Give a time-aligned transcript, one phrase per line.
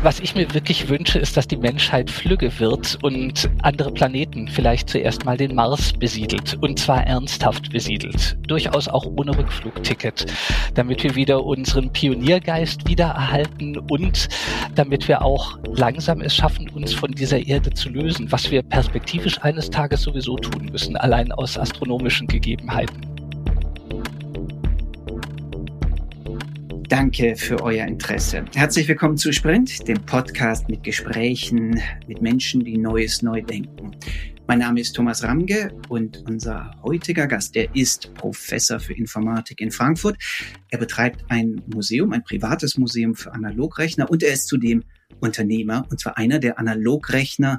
[0.00, 4.88] Was ich mir wirklich wünsche, ist, dass die Menschheit flügge wird und andere Planeten, vielleicht
[4.88, 10.26] zuerst mal den Mars besiedelt und zwar ernsthaft besiedelt, durchaus auch ohne Rückflugticket,
[10.74, 14.28] damit wir wieder unseren Pioniergeist wiedererhalten und
[14.76, 19.42] damit wir auch langsam es schaffen, uns von dieser Erde zu lösen, was wir perspektivisch
[19.42, 23.17] eines Tages sowieso tun müssen, allein aus astronomischen Gegebenheiten.
[26.88, 28.46] Danke für euer Interesse.
[28.54, 33.94] Herzlich willkommen zu Sprint, dem Podcast mit Gesprächen mit Menschen, die Neues neu denken.
[34.46, 39.70] Mein Name ist Thomas Ramge und unser heutiger Gast, der ist Professor für Informatik in
[39.70, 40.16] Frankfurt.
[40.70, 44.82] Er betreibt ein Museum, ein privates Museum für Analogrechner und er ist zudem
[45.20, 47.58] Unternehmer und zwar einer, der Analogrechner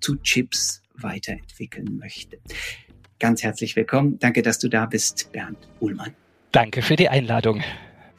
[0.00, 2.38] zu Chips weiterentwickeln möchte.
[3.18, 4.18] Ganz herzlich willkommen.
[4.18, 6.14] Danke, dass du da bist, Bernd Uhlmann.
[6.50, 7.62] Danke für die Einladung.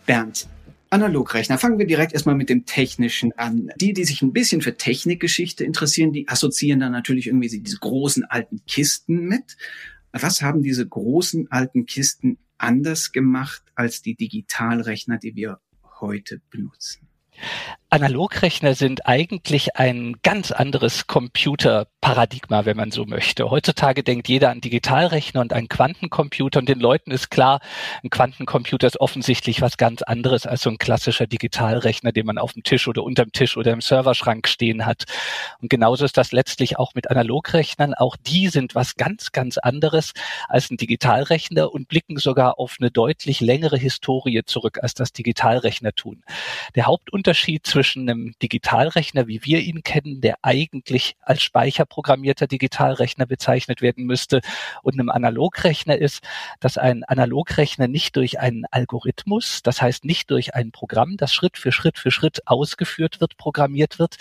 [0.05, 0.47] Bernd,
[0.89, 1.57] Analogrechner.
[1.57, 3.71] Fangen wir direkt erstmal mit dem Technischen an.
[3.77, 8.25] Die, die sich ein bisschen für Technikgeschichte interessieren, die assoziieren dann natürlich irgendwie diese großen
[8.25, 9.55] alten Kisten mit.
[10.11, 15.59] Was haben diese großen alten Kisten anders gemacht als die Digitalrechner, die wir
[16.01, 17.07] heute benutzen?
[17.93, 23.51] Analogrechner sind eigentlich ein ganz anderes Computerparadigma, wenn man so möchte.
[23.51, 27.59] Heutzutage denkt jeder an Digitalrechner und an Quantencomputer und den Leuten ist klar,
[28.01, 32.53] ein Quantencomputer ist offensichtlich was ganz anderes als so ein klassischer Digitalrechner, den man auf
[32.53, 35.03] dem Tisch oder unterm Tisch oder im Serverschrank stehen hat.
[35.61, 37.93] Und genauso ist das letztlich auch mit Analogrechnern.
[37.93, 40.13] Auch die sind was ganz, ganz anderes
[40.47, 45.91] als ein Digitalrechner und blicken sogar auf eine deutlich längere Historie zurück, als das Digitalrechner
[45.91, 46.23] tun.
[46.75, 53.25] Der Hauptunterschied zwischen zwischen einem Digitalrechner, wie wir ihn kennen, der eigentlich als speicherprogrammierter Digitalrechner
[53.25, 54.41] bezeichnet werden müsste,
[54.83, 56.23] und einem Analogrechner ist,
[56.59, 61.57] dass ein Analogrechner nicht durch einen Algorithmus, das heißt nicht durch ein Programm, das Schritt
[61.57, 64.17] für Schritt für Schritt ausgeführt wird, programmiert wird,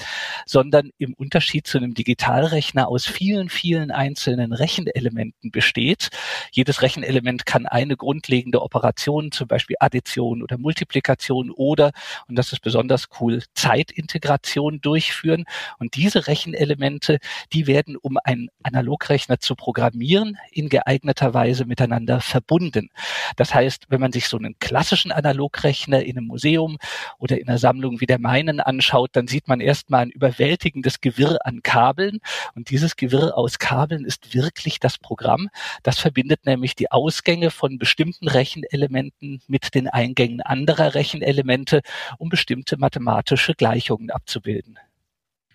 [0.47, 6.09] sondern im Unterschied zu einem Digitalrechner aus vielen, vielen einzelnen Rechenelementen besteht.
[6.51, 11.93] Jedes Rechenelement kann eine grundlegende Operation, zum Beispiel Addition oder Multiplikation oder,
[12.27, 15.45] und das ist besonders cool, Zeitintegration durchführen.
[15.79, 17.19] Und diese Rechenelemente,
[17.53, 22.91] die werden, um einen Analogrechner zu programmieren, in geeigneter Weise miteinander verbunden.
[23.37, 26.79] Das heißt, wenn man sich so einen klassischen Analogrechner in einem Museum
[27.19, 31.39] oder in einer Sammlung wie der meinen anschaut, dann sieht man erstmal ein überwältigendes Gewirr
[31.45, 32.21] an Kabeln.
[32.55, 35.49] Und dieses Gewirr aus Kabeln ist wirklich das Programm.
[35.83, 41.83] Das verbindet nämlich die Ausgänge von bestimmten Rechenelementen mit den Eingängen anderer Rechenelemente,
[42.19, 44.79] um bestimmte mathematische mathematische Gleichungen abzubilden.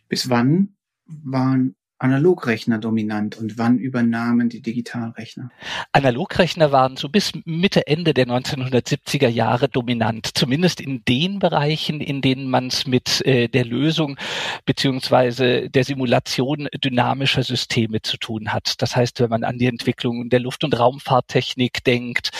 [0.08, 0.76] Bis wann
[1.06, 5.50] waren Analogrechner dominant und wann übernahmen die Digitalrechner?
[5.94, 12.22] Analogrechner waren so bis Mitte, Ende der 1970er Jahre dominant, zumindest in den Bereichen, in
[12.22, 14.18] denen man es mit äh, der Lösung
[14.66, 18.82] beziehungsweise der Simulation dynamischer Systeme zu tun hat.
[18.82, 22.32] Das heißt, wenn man an die Entwicklung der Luft- und Raumfahrttechnik denkt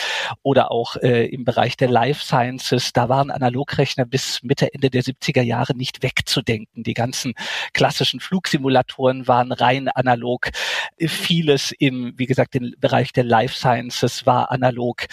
[0.42, 5.02] oder auch äh, im Bereich der Life Sciences, da waren Analogrechner bis Mitte, Ende der
[5.02, 6.82] 70er Jahre nicht wegzudenken.
[6.82, 7.32] Die ganzen
[7.72, 10.50] klassischen Flugsimulatoren waren rein analog.
[10.98, 15.06] Vieles im, wie gesagt, im Bereich der Life Sciences war analog.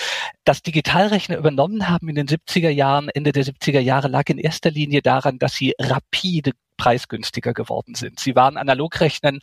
[0.43, 4.71] Das Digitalrechner übernommen haben in den 70er Jahren, Ende der 70er Jahre, lag in erster
[4.71, 8.19] Linie daran, dass sie rapide preisgünstiger geworden sind.
[8.19, 9.39] Sie waren Analogrechnern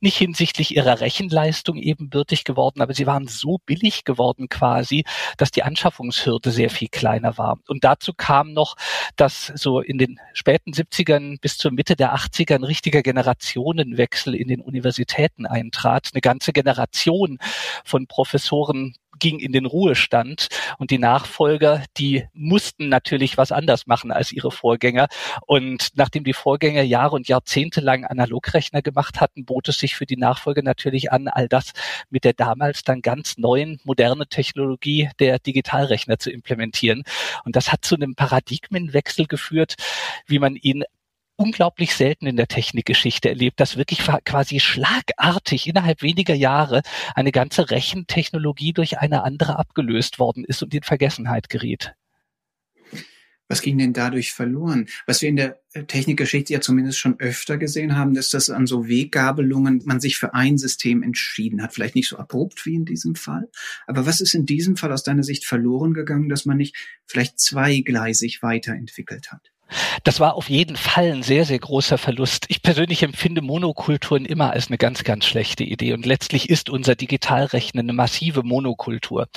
[0.00, 5.04] nicht hinsichtlich ihrer Rechenleistung ebenbürtig geworden, aber sie waren so billig geworden quasi,
[5.36, 7.58] dass die Anschaffungshürde sehr viel kleiner war.
[7.68, 8.76] Und dazu kam noch,
[9.16, 14.48] dass so in den späten 70ern bis zur Mitte der 80er ein richtiger Generationenwechsel in
[14.48, 16.10] den Universitäten eintrat.
[16.12, 17.38] Eine ganze Generation
[17.84, 20.48] von Professoren ging in den Ruhestand
[20.78, 25.08] und die Nachfolger, die mussten natürlich was anders machen als ihre Vorgänger.
[25.46, 30.06] Und nachdem die Vorgänger Jahre und Jahrzehnte lang Analogrechner gemacht hatten, bot es sich für
[30.06, 31.72] die Nachfolger natürlich an, all das
[32.10, 37.04] mit der damals dann ganz neuen, moderne Technologie der Digitalrechner zu implementieren.
[37.44, 39.74] Und das hat zu einem Paradigmenwechsel geführt,
[40.26, 40.84] wie man ihn
[41.36, 46.82] unglaublich selten in der Technikgeschichte erlebt, dass wirklich quasi schlagartig innerhalb weniger Jahre
[47.14, 51.94] eine ganze Rechentechnologie durch eine andere abgelöst worden ist und in Vergessenheit geriet.
[53.46, 54.88] Was ging denn dadurch verloren?
[55.06, 58.66] Was wir in der äh, Technikgeschichte ja zumindest schon öfter gesehen haben, dass das an
[58.66, 61.74] so Weggabelungen man sich für ein System entschieden hat.
[61.74, 63.50] Vielleicht nicht so abrupt wie in diesem Fall.
[63.86, 67.38] Aber was ist in diesem Fall aus deiner Sicht verloren gegangen, dass man nicht vielleicht
[67.38, 69.52] zweigleisig weiterentwickelt hat?
[70.04, 72.44] Das war auf jeden Fall ein sehr, sehr großer Verlust.
[72.48, 75.94] Ich persönlich empfinde Monokulturen immer als eine ganz, ganz schlechte Idee.
[75.94, 79.28] Und letztlich ist unser Digitalrechnen eine massive Monokultur.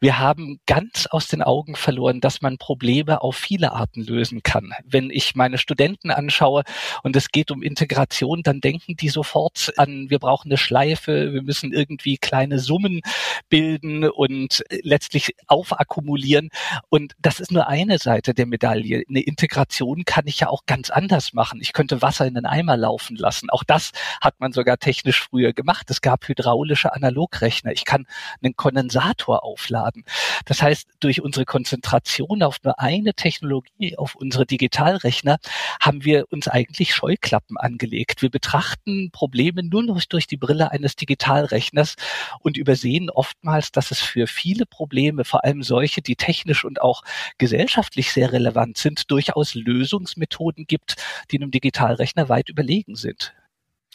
[0.00, 4.72] Wir haben ganz aus den Augen verloren, dass man Probleme auf viele Arten lösen kann.
[4.84, 6.64] Wenn ich meine Studenten anschaue
[7.04, 11.42] und es geht um Integration, dann denken die sofort an, wir brauchen eine Schleife, wir
[11.42, 13.02] müssen irgendwie kleine Summen
[13.48, 16.50] bilden und letztlich aufakkumulieren.
[16.88, 19.04] Und das ist nur eine Seite der Medaille.
[19.08, 21.60] Eine Integration kann ich ja auch ganz anders machen.
[21.60, 23.50] Ich könnte Wasser in den Eimer laufen lassen.
[23.50, 25.90] Auch das hat man sogar technisch früher gemacht.
[25.90, 27.72] Es gab hydraulische Analogrechner.
[27.72, 28.06] Ich kann
[28.42, 30.04] einen Kondensator aufladen.
[30.44, 35.38] Das heißt, durch unsere Konzentration auf nur eine Technologie, auf unsere Digitalrechner,
[35.80, 38.22] haben wir uns eigentlich Scheuklappen angelegt.
[38.22, 41.96] Wir betrachten Probleme nur noch durch die Brille eines Digitalrechners
[42.40, 47.02] und übersehen oftmals, dass es für viele Probleme, vor allem solche, die technisch und auch
[47.38, 49.54] gesellschaftlich sehr relevant sind, durchaus
[49.90, 50.96] Lösungsmethoden gibt,
[51.30, 53.34] die einem Digitalrechner weit überlegen sind.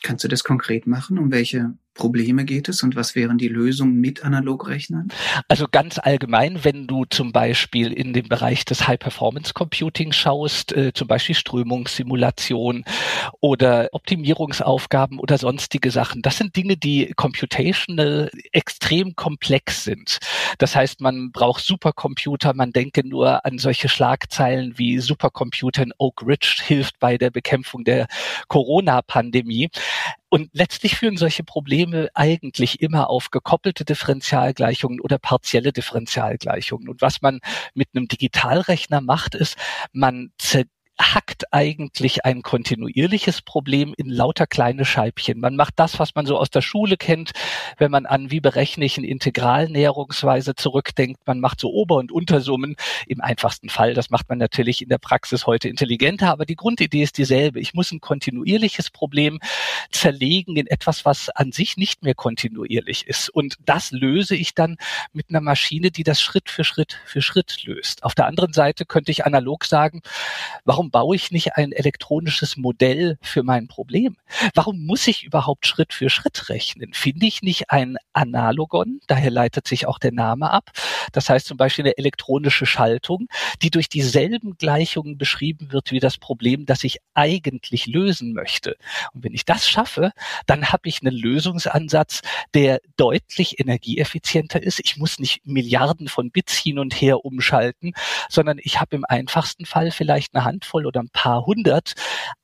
[0.04, 1.18] Kannst du das konkret machen?
[1.18, 5.08] Um welche Probleme geht es und was wären die Lösungen mit Analogrechnern?
[5.48, 11.08] Also ganz allgemein, wenn du zum Beispiel in den Bereich des High-Performance-Computing schaust, äh, zum
[11.08, 12.84] Beispiel Strömungssimulation
[13.40, 20.20] oder Optimierungsaufgaben oder sonstige Sachen, das sind Dinge, die computational extrem komplex sind.
[20.58, 26.26] Das heißt, man braucht Supercomputer, man denke nur an solche Schlagzeilen wie Supercomputer in Oak
[26.26, 28.08] Ridge hilft bei der Bekämpfung der
[28.50, 29.70] Corona-Pandemie.
[30.36, 36.90] Und letztlich führen solche Probleme eigentlich immer auf gekoppelte Differentialgleichungen oder partielle Differentialgleichungen.
[36.90, 37.40] Und was man
[37.74, 39.56] mit einem Digitalrechner macht, ist,
[39.94, 40.34] man
[41.00, 45.40] hackt eigentlich ein kontinuierliches Problem in lauter kleine Scheibchen.
[45.40, 47.32] Man macht das, was man so aus der Schule kennt,
[47.78, 51.28] wenn man an wie berechne ich eine Integralnäherungsweise zurückdenkt.
[51.28, 52.76] Man macht so Ober- und Untersummen
[53.08, 53.94] im einfachsten Fall.
[53.94, 57.60] Das macht man natürlich in der Praxis heute intelligenter, aber die Grundidee ist dieselbe.
[57.60, 59.40] Ich muss ein kontinuierliches Problem
[59.92, 63.30] zerlegen in etwas, was an sich nicht mehr kontinuierlich ist.
[63.30, 64.78] Und das löse ich dann
[65.12, 68.04] mit einer Maschine, die das Schritt für Schritt für Schritt löst.
[68.04, 70.02] Auf der anderen Seite könnte ich analog sagen,
[70.64, 74.18] warum warum baue ich nicht ein elektronisches Modell für mein Problem?
[74.54, 76.94] Warum muss ich überhaupt Schritt für Schritt rechnen?
[76.94, 80.70] Finde ich nicht ein Analogon, daher leitet sich auch der Name ab.
[81.12, 83.28] Das heißt zum Beispiel eine elektronische Schaltung,
[83.62, 88.76] die durch dieselben Gleichungen beschrieben wird wie das Problem, das ich eigentlich lösen möchte.
[89.14, 90.12] Und wenn ich das schaffe,
[90.46, 92.22] dann habe ich einen Lösungsansatz,
[92.54, 94.80] der deutlich energieeffizienter ist.
[94.80, 97.94] Ich muss nicht Milliarden von Bits hin und her umschalten,
[98.30, 101.94] sondern ich habe im einfachsten Fall vielleicht eine Handvoll Handvoll oder ein paar hundert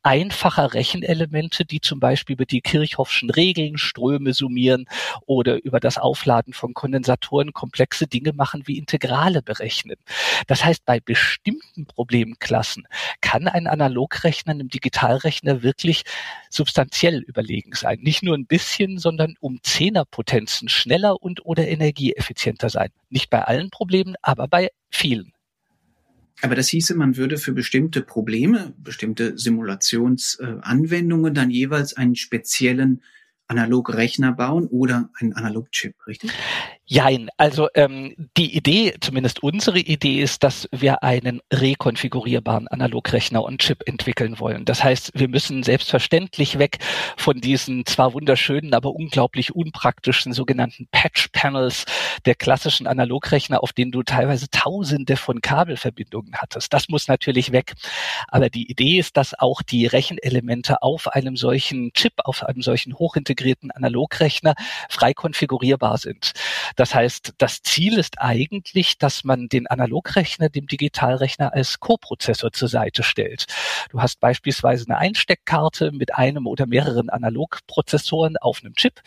[0.04, 4.86] einfacher Rechenelemente, die zum Beispiel über die Kirchhoffschen Regeln Ströme summieren
[5.25, 9.98] oder über das Aufladen von Kondensatoren komplexe Dinge machen wie Integrale berechnen.
[10.48, 12.88] Das heißt, bei bestimmten Problemklassen
[13.22, 16.04] kann ein Analogrechner einem Digitalrechner wirklich
[16.50, 18.00] substanziell überlegen sein.
[18.01, 22.89] Nicht nur ein bisschen, sondern um Zehnerpotenzen schneller und oder energieeffizienter sein.
[23.10, 25.33] Nicht bei allen Problemen, aber bei vielen.
[26.42, 33.04] Aber das hieße, man würde für bestimmte Probleme, bestimmte Simulationsanwendungen dann jeweils einen speziellen
[33.51, 36.31] Analogrechner bauen oder einen Analogchip, richtig?
[36.86, 43.62] Jein, also ähm, die Idee, zumindest unsere Idee ist, dass wir einen rekonfigurierbaren Analogrechner und
[43.62, 44.65] Chip entwickeln wollen.
[44.65, 46.80] Das heißt, wir müssen selbstverständlich weg
[47.15, 51.86] von diesen zwar wunderschönen, aber unglaublich unpraktischen sogenannten Patch-Panels
[52.25, 56.73] der klassischen Analogrechner, auf denen du teilweise tausende von Kabelverbindungen hattest.
[56.73, 57.73] Das muss natürlich weg.
[58.28, 62.95] Aber die Idee ist, dass auch die Rechenelemente auf einem solchen Chip, auf einem solchen
[62.95, 63.41] hochintegrierten
[63.71, 64.56] Analogrechner
[64.90, 66.33] frei konfigurierbar sind.
[66.75, 72.68] Das heißt, das Ziel ist eigentlich, dass man den Analogrechner dem Digitalrechner als Koprozessor zur
[72.68, 73.45] Seite stellt.
[73.90, 79.01] Du hast beispielsweise eine Einsteckkarte mit einem oder mehreren Analogprozessoren auf einem Chip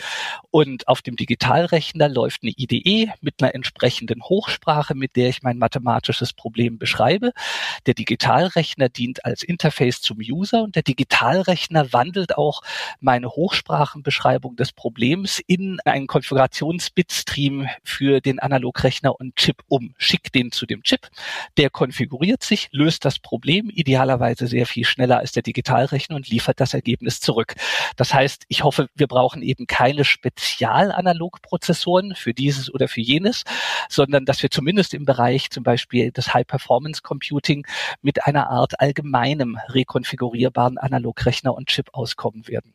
[0.51, 5.59] und auf dem Digitalrechner läuft eine IDE mit einer entsprechenden Hochsprache, mit der ich mein
[5.59, 7.33] mathematisches Problem beschreibe.
[7.87, 12.63] Der Digitalrechner dient als Interface zum User und der Digitalrechner wandelt auch
[13.01, 19.95] meine Hochsprachenbeschreibung des Problems in einen Konfigurationsbitstream für den Analogrechner und Chip um.
[19.99, 21.09] Schick den zu dem Chip,
[21.57, 26.61] der konfiguriert sich, löst das Problem idealerweise sehr viel schneller als der Digitalrechner und liefert
[26.61, 27.55] das Ergebnis zurück.
[27.97, 33.45] Das heißt, ich hoffe, wir brauchen eben keine Spezialanalogprozessoren für dieses oder für jenes,
[33.89, 37.67] sondern dass wir zumindest im Bereich zum Beispiel des High-Performance Computing
[38.03, 42.75] mit einer Art allgemeinem rekonfigurierbaren Analogrechner und Chip auskommen werden.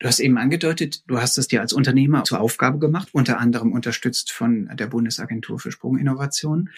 [0.00, 3.72] Du hast eben angedeutet, du hast es dir als Unternehmer zur Aufgabe gemacht, unter anderem
[3.72, 6.70] unterstützt von der Bundesagentur für Sprunginnovation.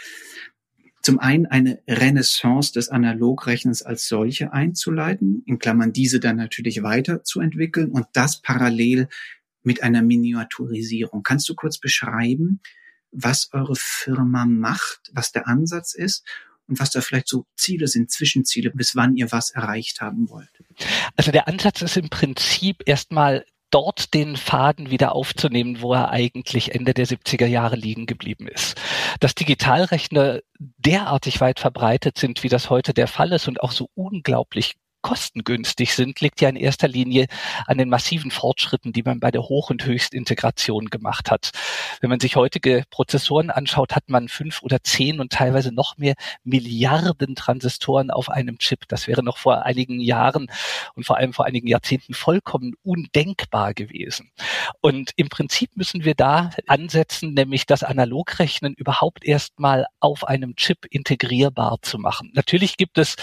[1.03, 7.93] Zum einen eine Renaissance des Analogrechnens als solche einzuleiten, in Klammern diese dann natürlich weiterzuentwickeln
[7.93, 9.09] und das parallel
[9.63, 11.23] mit einer Miniaturisierung.
[11.23, 12.61] Kannst du kurz beschreiben,
[13.13, 16.25] was eure Firma macht, was der Ansatz ist
[16.69, 20.51] und was da vielleicht so Ziele sind, Zwischenziele, bis wann ihr was erreicht haben wollt?
[21.17, 26.75] Also der Ansatz ist im Prinzip erstmal dort den Faden wieder aufzunehmen, wo er eigentlich
[26.75, 28.81] Ende der 70er Jahre liegen geblieben ist.
[29.19, 33.89] Dass Digitalrechner derartig weit verbreitet sind, wie das heute der Fall ist und auch so
[33.95, 37.27] unglaublich kostengünstig sind, liegt ja in erster Linie
[37.67, 41.51] an den massiven Fortschritten, die man bei der Hoch- und Höchstintegration gemacht hat.
[42.01, 46.15] Wenn man sich heutige Prozessoren anschaut, hat man fünf oder zehn und teilweise noch mehr
[46.45, 48.89] Milliarden Transistoren auf einem Chip.
[48.89, 50.47] Das wäre noch vor einigen Jahren
[50.95, 54.31] und vor allem vor einigen Jahrzehnten vollkommen undenkbar gewesen.
[54.81, 60.87] Und im Prinzip müssen wir da ansetzen, nämlich das Analogrechnen überhaupt erstmal auf einem Chip
[60.91, 62.31] integrierbar zu machen.
[62.35, 63.17] Natürlich gibt es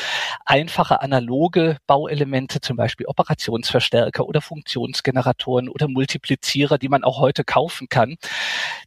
[0.45, 7.89] einfache analoge Bauelemente, zum Beispiel Operationsverstärker oder Funktionsgeneratoren oder Multiplizierer, die man auch heute kaufen
[7.89, 8.15] kann.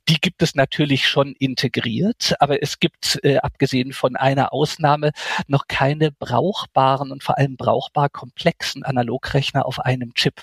[0.09, 5.12] Die gibt es natürlich schon integriert, aber es gibt, äh, abgesehen von einer Ausnahme,
[5.47, 10.43] noch keine brauchbaren und vor allem brauchbar komplexen Analogrechner auf einem Chip.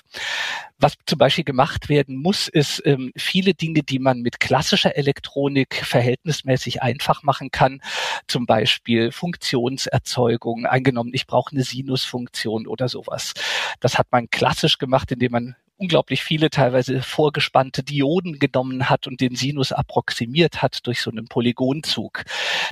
[0.78, 5.74] Was zum Beispiel gemacht werden muss, ist ähm, viele Dinge, die man mit klassischer Elektronik
[5.74, 7.82] verhältnismäßig einfach machen kann,
[8.26, 13.34] zum Beispiel Funktionserzeugung, angenommen, ich brauche eine Sinusfunktion oder sowas.
[13.80, 19.20] Das hat man klassisch gemacht, indem man unglaublich viele teilweise vorgespannte Dioden genommen hat und
[19.20, 22.24] den Sinus approximiert hat durch so einen Polygonzug.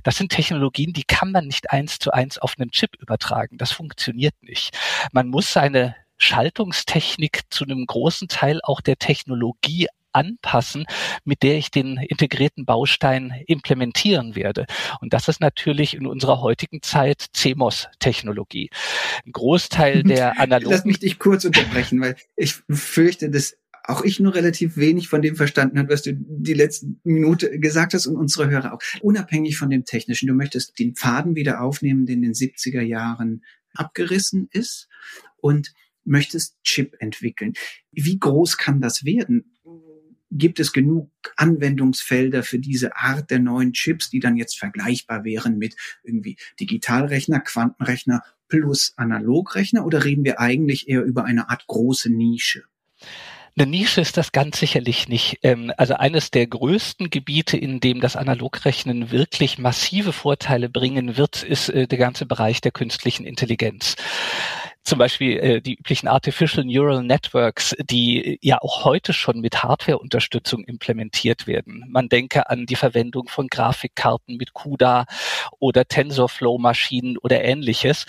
[0.02, 3.56] Das sind Technologien, die kann man nicht eins zu eins auf einen Chip übertragen.
[3.56, 4.76] Das funktioniert nicht.
[5.12, 9.86] Man muss seine Schaltungstechnik zu einem großen Teil auch der Technologie
[10.18, 10.84] anpassen,
[11.24, 14.66] mit der ich den integrierten Baustein implementieren werde.
[15.00, 18.70] Und das ist natürlich in unserer heutigen Zeit CMOS-Technologie.
[19.24, 20.72] Ein Großteil der analogen...
[20.72, 25.22] Lass mich dich kurz unterbrechen, weil ich fürchte, dass auch ich nur relativ wenig von
[25.22, 28.80] dem verstanden habe, was du die letzten Minute gesagt hast und unsere Hörer auch.
[29.00, 33.44] Unabhängig von dem Technischen, du möchtest den Faden wieder aufnehmen, der in den 70er Jahren
[33.74, 34.88] abgerissen ist
[35.38, 35.72] und
[36.04, 37.54] möchtest Chip entwickeln.
[37.92, 39.54] Wie groß kann das werden?
[40.30, 45.58] Gibt es genug Anwendungsfelder für diese Art der neuen Chips, die dann jetzt vergleichbar wären
[45.58, 49.86] mit irgendwie Digitalrechner, Quantenrechner plus Analogrechner?
[49.86, 52.64] Oder reden wir eigentlich eher über eine Art große Nische?
[53.58, 55.38] Eine Nische ist das ganz sicherlich nicht.
[55.42, 61.42] Ähm, also eines der größten Gebiete, in dem das Analogrechnen wirklich massive Vorteile bringen wird,
[61.42, 63.96] ist äh, der ganze Bereich der künstlichen Intelligenz
[64.88, 70.64] zum Beispiel äh, die üblichen Artificial Neural Networks, die ja auch heute schon mit Hardware-Unterstützung
[70.64, 71.84] implementiert werden.
[71.88, 75.04] Man denke an die Verwendung von Grafikkarten mit CUDA
[75.58, 78.06] oder TensorFlow-Maschinen oder ähnliches.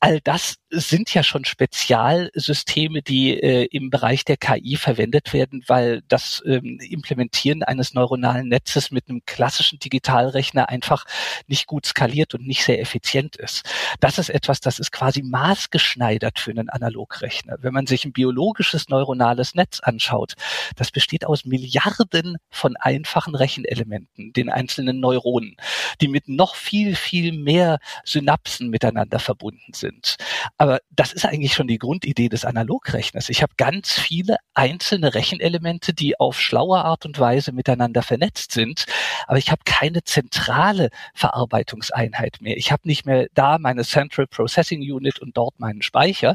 [0.00, 6.02] All das sind ja schon Spezialsysteme, die äh, im Bereich der KI verwendet werden, weil
[6.08, 11.04] das ähm, Implementieren eines neuronalen Netzes mit einem klassischen Digitalrechner einfach
[11.48, 13.68] nicht gut skaliert und nicht sehr effizient ist.
[14.00, 17.56] Das ist etwas, das ist quasi maßgeschneidert geschneidert für einen Analogrechner.
[17.60, 20.34] Wenn man sich ein biologisches neuronales Netz anschaut,
[20.76, 25.56] das besteht aus Milliarden von einfachen Rechenelementen, den einzelnen Neuronen,
[26.00, 30.16] die mit noch viel, viel mehr Synapsen miteinander verbunden sind.
[30.56, 33.28] Aber das ist eigentlich schon die Grundidee des Analogrechners.
[33.28, 38.84] Ich habe ganz viele einzelne Rechenelemente, die auf schlaue Art und Weise miteinander vernetzt sind,
[39.26, 42.56] aber ich habe keine zentrale Verarbeitungseinheit mehr.
[42.56, 46.34] Ich habe nicht mehr da meine Central Processing Unit und dort meinen Speicher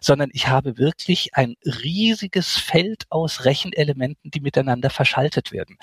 [0.00, 5.76] sondern ich habe wirklich ein riesiges Feld aus Rechenelementen, die miteinander verschaltet werden.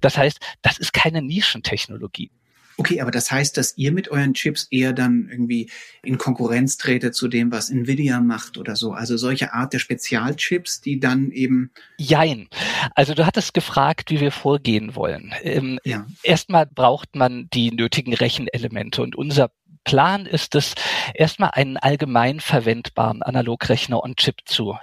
[0.00, 2.30] Das heißt, das ist keine Nischentechnologie.
[2.76, 5.70] Okay, aber das heißt, dass ihr mit euren Chips eher dann irgendwie
[6.02, 8.92] in Konkurrenz tretet zu dem, was Nvidia macht oder so.
[8.92, 11.70] Also solche Art der Spezialchips, die dann eben.
[11.98, 12.48] Jein.
[12.96, 15.32] Also du hattest gefragt, wie wir vorgehen wollen.
[15.42, 16.06] Ähm, ja.
[16.24, 19.52] Erstmal braucht man die nötigen Rechenelemente und unser
[19.84, 20.74] Plan ist es,
[21.14, 24.76] erstmal einen allgemein verwendbaren Analogrechner on Chip zu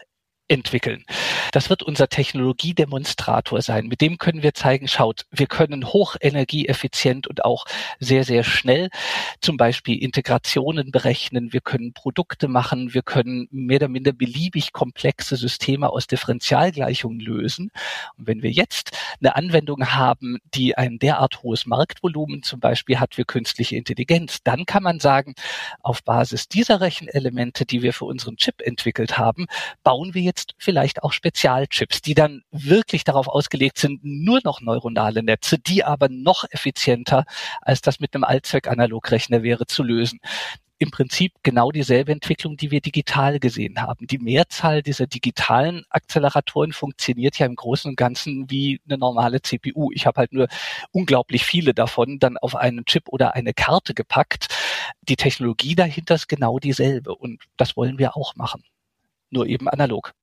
[0.51, 1.05] entwickeln.
[1.53, 3.88] Das wird unser Technologiedemonstrator sein.
[3.88, 7.65] Mit dem können wir zeigen, schaut, wir können hochenergieeffizient und auch
[8.00, 8.89] sehr, sehr schnell
[9.39, 11.53] zum Beispiel Integrationen berechnen.
[11.53, 12.93] Wir können Produkte machen.
[12.93, 17.72] Wir können mehr oder minder beliebig komplexe Systeme aus Differentialgleichungen lösen.
[18.17, 23.17] Und wenn wir jetzt eine Anwendung haben, die ein derart hohes Marktvolumen zum Beispiel hat
[23.17, 25.34] wie künstliche Intelligenz, dann kann man sagen,
[25.81, 29.48] auf Basis dieser Rechenelemente, die wir für unseren Chip entwickelt haben,
[29.84, 34.62] bauen wir jetzt jetzt vielleicht auch Spezialchips, die dann wirklich darauf ausgelegt sind, nur noch
[34.62, 37.25] neuronale Netze, die aber noch effizienter
[37.62, 40.19] als das mit einem Allzweckanalogrechner wäre, zu lösen.
[40.79, 44.07] im Prinzip genau dieselbe Entwicklung, die wir digital gesehen haben.
[44.07, 49.91] Die Mehrzahl dieser digitalen Acceleratoren funktioniert ja im Großen und Ganzen wie eine normale CPU.
[49.93, 50.48] Ich habe halt nur
[50.91, 54.48] unglaublich viele davon dann auf einen Chip oder eine Karte gepackt.
[55.03, 58.63] Die Technologie dahinter ist genau dieselbe und das wollen wir auch machen.
[59.29, 60.13] Nur eben analog.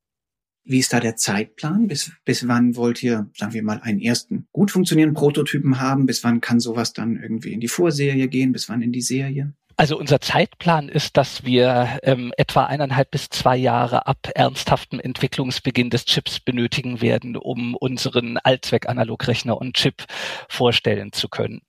[0.68, 1.88] Wie ist da der Zeitplan?
[1.88, 6.04] Bis, bis wann wollt ihr, sagen wir mal, einen ersten gut funktionierenden Prototypen haben?
[6.04, 8.52] Bis wann kann sowas dann irgendwie in die Vorserie gehen?
[8.52, 9.54] Bis wann in die Serie?
[9.78, 15.88] Also unser Zeitplan ist, dass wir ähm, etwa eineinhalb bis zwei Jahre ab ernsthaftem Entwicklungsbeginn
[15.88, 20.04] des Chips benötigen werden, um unseren Allzweckanalogrechner und Chip
[20.48, 21.62] vorstellen zu können.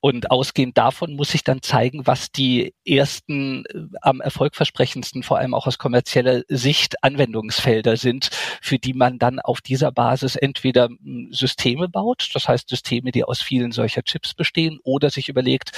[0.00, 5.54] Und ausgehend davon muss ich dann zeigen, was die ersten äh, am erfolgversprechendsten, vor allem
[5.54, 11.28] auch aus kommerzieller Sicht, Anwendungsfelder sind, für die man dann auf dieser Basis entweder hm,
[11.32, 15.72] Systeme baut, das heißt Systeme, die aus vielen solcher Chips bestehen, oder sich überlegt,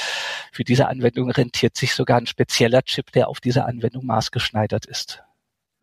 [0.52, 5.22] für diese Anwendung rentiert sich sogar ein spezieller Chip, der auf diese Anwendung maßgeschneidert ist.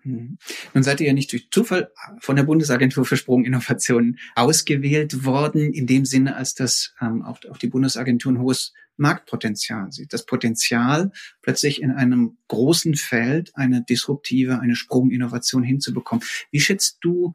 [0.03, 0.37] Hm.
[0.73, 5.87] Nun seid ihr ja nicht durch Zufall von der Bundesagentur für Sprunginnovationen ausgewählt worden, in
[5.87, 10.13] dem Sinne, als dass ähm, auch, auch die Bundesagentur ein hohes Marktpotenzial sieht.
[10.13, 16.23] Das Potenzial, plötzlich in einem großen Feld eine disruptive, eine Sprunginnovation hinzubekommen.
[16.51, 17.33] Wie schätzt du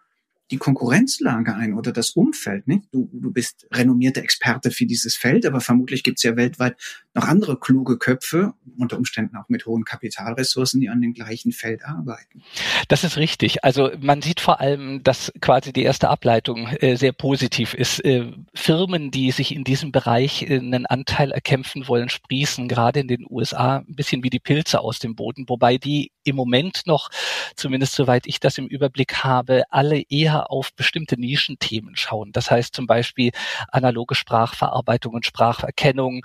[0.51, 2.69] die Konkurrenzlage ein oder das Umfeld.
[2.69, 2.85] Nicht?
[2.93, 6.77] Du, du bist renommierter Experte für dieses Feld, aber vermutlich gibt es ja weltweit
[7.15, 11.85] noch andere kluge Köpfe, unter Umständen auch mit hohen Kapitalressourcen, die an dem gleichen Feld
[11.85, 12.43] arbeiten.
[12.89, 13.65] Das ist richtig.
[13.65, 18.05] Also man sieht vor allem, dass quasi die erste Ableitung äh, sehr positiv ist.
[18.05, 23.09] Äh, Firmen, die sich in diesem Bereich äh, einen Anteil erkämpfen wollen, sprießen gerade in
[23.09, 27.09] den USA ein bisschen wie die Pilze aus dem Boden, wobei die im Moment noch,
[27.55, 32.33] zumindest soweit ich das im Überblick habe, alle eher auf bestimmte Nischenthemen schauen.
[32.33, 33.33] Das heißt zum Beispiel
[33.71, 36.25] analoge Sprachverarbeitung und Spracherkennung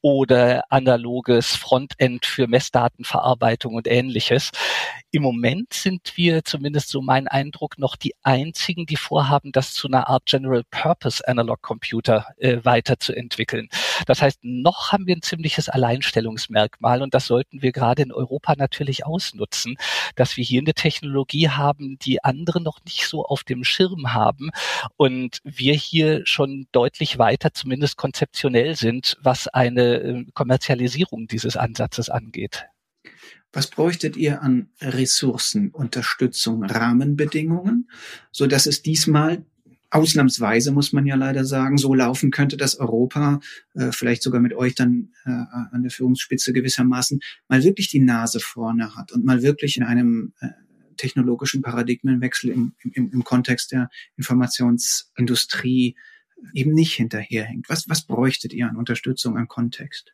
[0.00, 4.50] oder analoges Frontend für Messdatenverarbeitung und ähnliches.
[5.12, 9.88] Im Moment sind wir, zumindest so mein Eindruck, noch die einzigen, die vorhaben, das zu
[9.88, 13.68] einer Art General Purpose Analog Computer äh, weiterzuentwickeln.
[14.06, 18.54] Das heißt, noch haben wir ein ziemliches Alleinstellungsmerkmal und das sollten wir gerade in Europa
[18.56, 19.78] natürlich ausnutzen,
[20.14, 24.50] dass wir hier eine Technologie haben, die andere noch nicht so auf dem Schirm haben
[24.96, 32.10] und wir hier schon deutlich weiter, zumindest konzeptionell sind, was eine äh, Kommerzialisierung dieses Ansatzes
[32.10, 32.66] angeht.
[33.52, 37.90] Was bräuchtet ihr an Ressourcen, Unterstützung, Rahmenbedingungen,
[38.30, 39.44] so dass es diesmal
[39.90, 43.40] ausnahmsweise muss man ja leider sagen, so laufen könnte, dass Europa
[43.74, 48.38] äh, vielleicht sogar mit euch dann äh, an der Führungsspitze gewissermaßen mal wirklich die Nase
[48.40, 50.48] vorne hat und mal wirklich in einem äh,
[50.96, 55.96] technologischen Paradigmenwechsel im, im, im Kontext der Informationsindustrie
[56.54, 57.68] eben nicht hinterherhängt.
[57.68, 60.12] Was, was bräuchtet ihr an Unterstützung, an Kontext?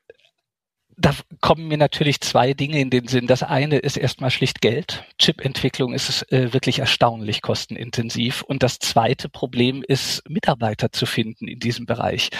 [0.98, 3.26] Da kommen mir natürlich zwei Dinge in den Sinn.
[3.26, 5.04] Das eine ist erstmal schlicht Geld.
[5.18, 8.40] Chip-Entwicklung ist äh, wirklich erstaunlich kostenintensiv.
[8.42, 12.30] Und das zweite Problem ist, Mitarbeiter zu finden in diesem Bereich.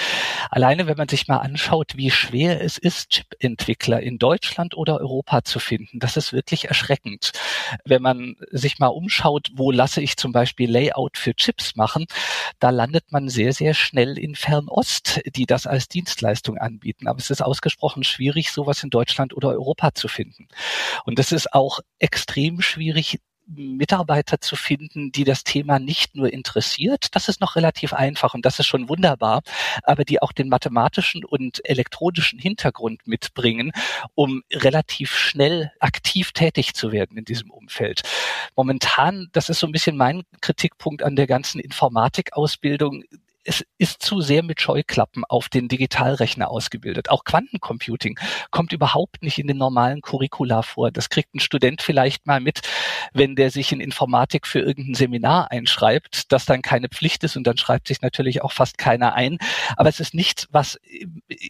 [0.51, 5.45] Alleine, wenn man sich mal anschaut, wie schwer es ist, Chip-Entwickler in Deutschland oder Europa
[5.45, 7.33] zu finden, das ist wirklich erschreckend.
[7.85, 12.07] Wenn man sich mal umschaut, wo lasse ich zum Beispiel Layout für Chips machen,
[12.59, 17.07] da landet man sehr, sehr schnell in Fernost, die das als Dienstleistung anbieten.
[17.07, 20.48] Aber es ist ausgesprochen schwierig, schwierig, sowas in Deutschland oder Europa zu finden.
[21.04, 27.14] Und es ist auch extrem schwierig, Mitarbeiter zu finden, die das Thema nicht nur interessiert,
[27.14, 29.42] das ist noch relativ einfach und das ist schon wunderbar,
[29.85, 33.70] aber die auch den mathematischen und elektronischen Hintergrund mitbringen,
[34.16, 38.02] um relativ schnell aktiv tätig zu werden in diesem Umfeld.
[38.56, 43.04] Momentan, das ist so ein bisschen mein Kritikpunkt an der ganzen Informatikausbildung,
[43.46, 47.11] es ist zu sehr mit Scheuklappen auf den Digitalrechner ausgebildet.
[47.11, 48.18] Auch Quantencomputing
[48.50, 50.90] kommt überhaupt nicht in den normalen Curricula vor.
[50.90, 52.61] Das kriegt ein Student vielleicht mal mit,
[53.12, 57.46] wenn der sich in Informatik für irgendein Seminar einschreibt, das dann keine Pflicht ist und
[57.46, 59.38] dann schreibt sich natürlich auch fast keiner ein.
[59.76, 60.78] Aber es ist nichts, was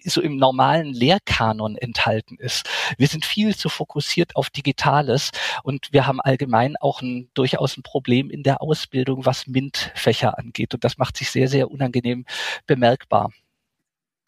[0.04, 2.68] so im normalen Lehrkanon enthalten ist.
[2.98, 5.30] Wir sind viel zu fokussiert auf Digitales
[5.62, 10.74] und wir haben allgemein auch ein, durchaus ein Problem in der Ausbildung, was MINT-Fächer angeht.
[10.74, 12.24] Und das macht sich sehr, sehr unangenehm unangenehm
[12.66, 13.32] bemerkbar.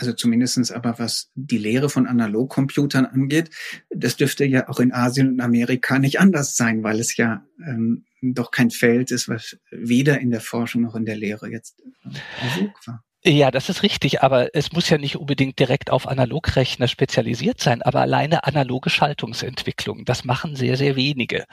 [0.01, 3.51] Also zumindestens aber was die Lehre von Analogcomputern angeht,
[3.91, 8.05] das dürfte ja auch in Asien und Amerika nicht anders sein, weil es ja ähm,
[8.23, 12.69] doch kein Feld ist, was weder in der Forschung noch in der Lehre jetzt äh,
[12.87, 13.03] war.
[13.25, 17.83] Ja, das ist richtig, aber es muss ja nicht unbedingt direkt auf Analogrechner spezialisiert sein,
[17.83, 21.45] aber alleine analoge Schaltungsentwicklung, das machen sehr, sehr wenige.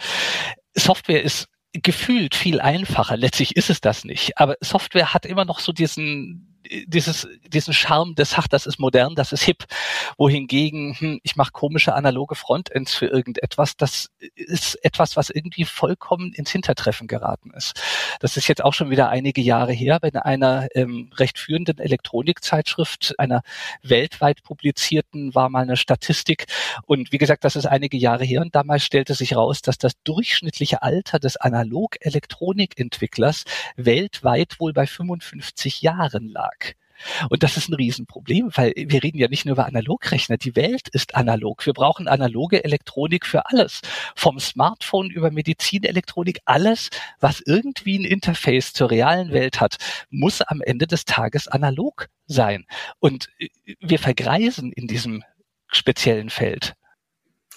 [0.76, 1.48] Software ist
[1.82, 3.18] gefühlt viel einfacher.
[3.18, 4.38] Letztlich ist es das nicht.
[4.38, 6.55] Aber Software hat immer noch so diesen
[6.86, 9.66] dieses, diesen Charme des, ach, das ist modern, das ist hip,
[10.18, 16.34] wohingegen, hm, ich mache komische analoge Frontends für irgendetwas, das ist etwas, was irgendwie vollkommen
[16.34, 17.82] ins Hintertreffen geraten ist.
[18.20, 23.20] Das ist jetzt auch schon wieder einige Jahre her, bei einer ähm, recht führenden Elektronikzeitschrift,
[23.20, 23.42] einer
[23.84, 26.46] weltweit publizierten, war mal eine Statistik.
[26.86, 29.94] Und wie gesagt, das ist einige Jahre her und damals stellte sich raus, dass das
[30.04, 33.44] durchschnittliche Alter des Analog-Elektronikentwicklers
[33.76, 36.55] weltweit wohl bei 55 Jahren lag.
[37.30, 40.38] Und das ist ein Riesenproblem, weil wir reden ja nicht nur über Analogrechner.
[40.38, 41.66] Die Welt ist analog.
[41.66, 43.82] Wir brauchen analoge Elektronik für alles.
[44.16, 46.90] Vom Smartphone über Medizinelektronik, alles,
[47.20, 49.78] was irgendwie ein Interface zur realen Welt hat,
[50.10, 52.66] muss am Ende des Tages analog sein.
[53.00, 53.30] Und
[53.80, 55.24] wir vergreisen in diesem
[55.68, 56.74] speziellen Feld.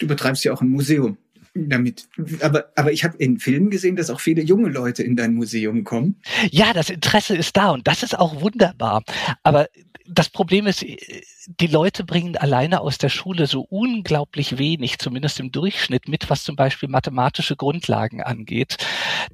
[0.00, 1.18] Du betreibst ja auch ein Museum
[1.68, 2.08] damit.
[2.40, 5.84] Aber, aber ich habe in Filmen gesehen, dass auch viele junge Leute in dein Museum
[5.84, 6.20] kommen.
[6.50, 9.02] Ja, das Interesse ist da und das ist auch wunderbar.
[9.42, 9.68] Aber
[10.06, 15.52] das Problem ist, die Leute bringen alleine aus der Schule so unglaublich wenig, zumindest im
[15.52, 18.78] Durchschnitt, mit, was zum Beispiel mathematische Grundlagen angeht,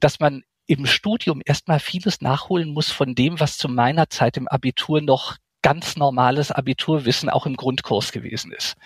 [0.00, 4.48] dass man im Studium erstmal vieles nachholen muss von dem, was zu meiner Zeit im
[4.48, 8.76] Abitur noch ganz normales Abiturwissen auch im Grundkurs gewesen ist.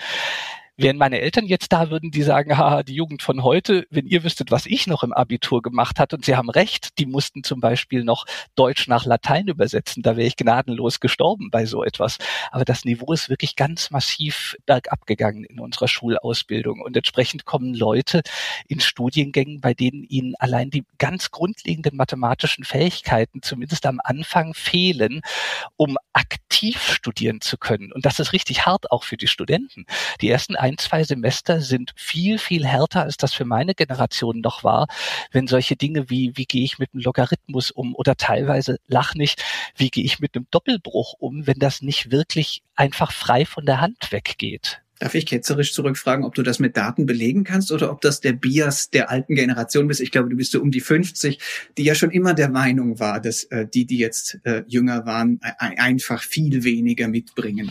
[0.81, 4.23] Wären meine Eltern jetzt da, würden die sagen, haha, die Jugend von heute, wenn ihr
[4.23, 7.59] wüsstet, was ich noch im Abitur gemacht hat, und sie haben recht, die mussten zum
[7.59, 12.19] Beispiel noch Deutsch nach Latein übersetzen, da wäre ich gnadenlos gestorben bei so etwas.
[12.53, 17.75] Aber das Niveau ist wirklich ganz massiv bergab gegangen in unserer Schulausbildung und entsprechend kommen
[17.75, 18.23] Leute
[18.69, 25.23] in Studiengängen, bei denen ihnen allein die ganz grundlegenden mathematischen Fähigkeiten zumindest am Anfang fehlen,
[25.77, 27.93] um aktiv studieren zu können.
[27.93, 29.87] Und das ist richtig hart auch für die Studenten.
[30.21, 34.65] Die ersten ein, zwei Semester sind viel, viel härter, als das für meine Generation noch
[34.65, 34.89] war,
[35.31, 39.45] wenn solche Dinge wie, wie gehe ich mit einem Logarithmus um oder teilweise lach nicht,
[39.77, 43.81] wie gehe ich mit einem Doppelbruch um, wenn das nicht wirklich einfach frei von der
[43.81, 44.83] Hand weggeht.
[44.99, 48.33] Darf ich ketzerisch zurückfragen, ob du das mit Daten belegen kannst oder ob das der
[48.33, 50.01] Bias der alten Generation bist?
[50.01, 51.39] Ich glaube, du bist so um die 50,
[51.77, 55.41] die ja schon immer der Meinung war, dass äh, die, die jetzt äh, jünger waren,
[55.59, 57.71] einfach viel weniger mitbringen.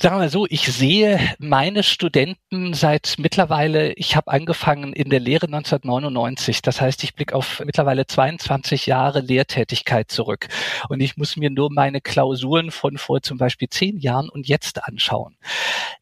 [0.00, 5.46] Sagen wir so, ich sehe meine Studenten seit mittlerweile, ich habe angefangen in der Lehre
[5.46, 6.62] 1999.
[6.62, 10.46] Das heißt, ich blicke auf mittlerweile 22 Jahre Lehrtätigkeit zurück.
[10.88, 14.84] Und ich muss mir nur meine Klausuren von vor zum Beispiel zehn Jahren und jetzt
[14.84, 15.36] anschauen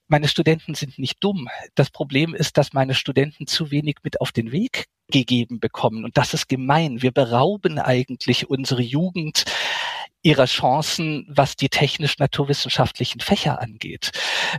[0.09, 1.49] meine Studenten sind nicht dumm.
[1.75, 6.05] Das Problem ist, dass meine Studenten zu wenig mit auf den Weg gegeben bekommen.
[6.05, 7.03] Und das ist gemein.
[7.03, 9.45] Wir berauben eigentlich unsere Jugend
[10.27, 14.11] ihrer Chancen, was die technisch-naturwissenschaftlichen Fächer angeht.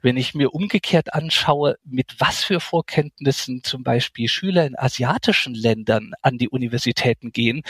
[0.01, 6.13] Wenn ich mir umgekehrt anschaue, mit was für Vorkenntnissen zum Beispiel Schüler in asiatischen Ländern
[6.21, 7.63] an die Universitäten gehen,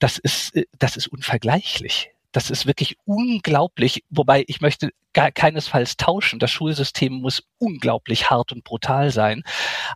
[0.00, 2.10] das ist, äh, das ist unvergleichlich.
[2.32, 6.40] Das ist wirklich unglaublich, wobei ich möchte gar keinesfalls tauschen.
[6.40, 9.44] Das Schulsystem muss unglaublich hart und brutal sein,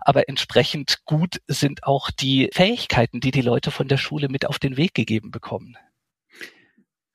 [0.00, 4.60] aber entsprechend gut sind auch die Fähigkeiten, die die Leute von der Schule mit auf
[4.60, 5.76] den Weg gegeben bekommen.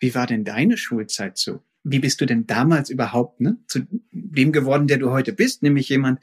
[0.04, 1.64] Wie war denn deine Schulzeit so?
[1.86, 5.88] Wie bist du denn damals überhaupt ne, zu dem geworden, der du heute bist, nämlich
[5.88, 6.20] jemand,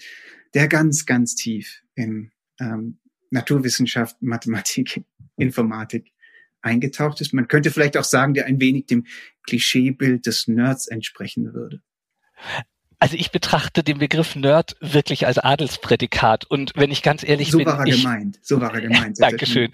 [0.52, 2.98] der ganz, ganz tief in ähm,
[3.30, 5.02] Naturwissenschaft, Mathematik,
[5.36, 6.12] Informatik
[6.60, 7.32] eingetaucht ist.
[7.32, 9.06] Man könnte vielleicht auch sagen, der ein wenig dem
[9.44, 11.80] Klischeebild des Nerds entsprechen würde.
[12.98, 17.56] Also ich betrachte den Begriff Nerd wirklich als Adelsprädikat und wenn ich ganz ehrlich so
[17.56, 19.18] bin, so war er ich, gemeint, so war er gemeint.
[19.22, 19.72] Dankeschön.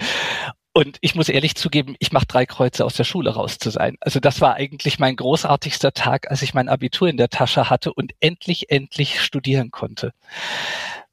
[0.76, 3.96] Und ich muss ehrlich zugeben, ich mache drei Kreuze aus der Schule raus zu sein.
[3.98, 7.94] Also das war eigentlich mein großartigster Tag, als ich mein Abitur in der Tasche hatte
[7.94, 10.12] und endlich, endlich studieren konnte.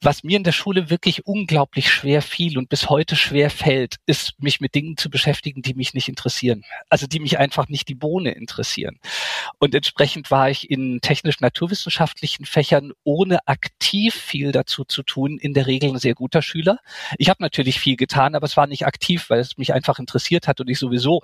[0.04, 4.34] Was mir in der Schule wirklich unglaublich schwer fiel und bis heute schwer fällt, ist,
[4.44, 6.66] mich mit Dingen zu beschäftigen, die mich nicht interessieren.
[6.90, 9.00] Also die mich einfach nicht die Bohne interessieren.
[9.60, 15.68] Und entsprechend war ich in technisch-naturwissenschaftlichen Fächern ohne aktiv viel dazu zu tun, in der
[15.68, 16.80] Regel ein sehr guter Schüler.
[17.18, 20.50] Ich habe natürlich viel getan, aber es war nicht aktiv, weil es mich einfach interessiert
[20.50, 21.22] hat und ich sowieso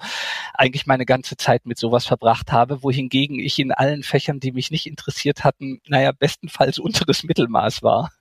[0.54, 4.72] eigentlich meine ganze Zeit mit sowas verbracht habe, wohingegen ich in allen Fächern, die mich
[4.72, 8.12] nicht interessiert hatten, naja, bestenfalls unteres Mittelmaß war.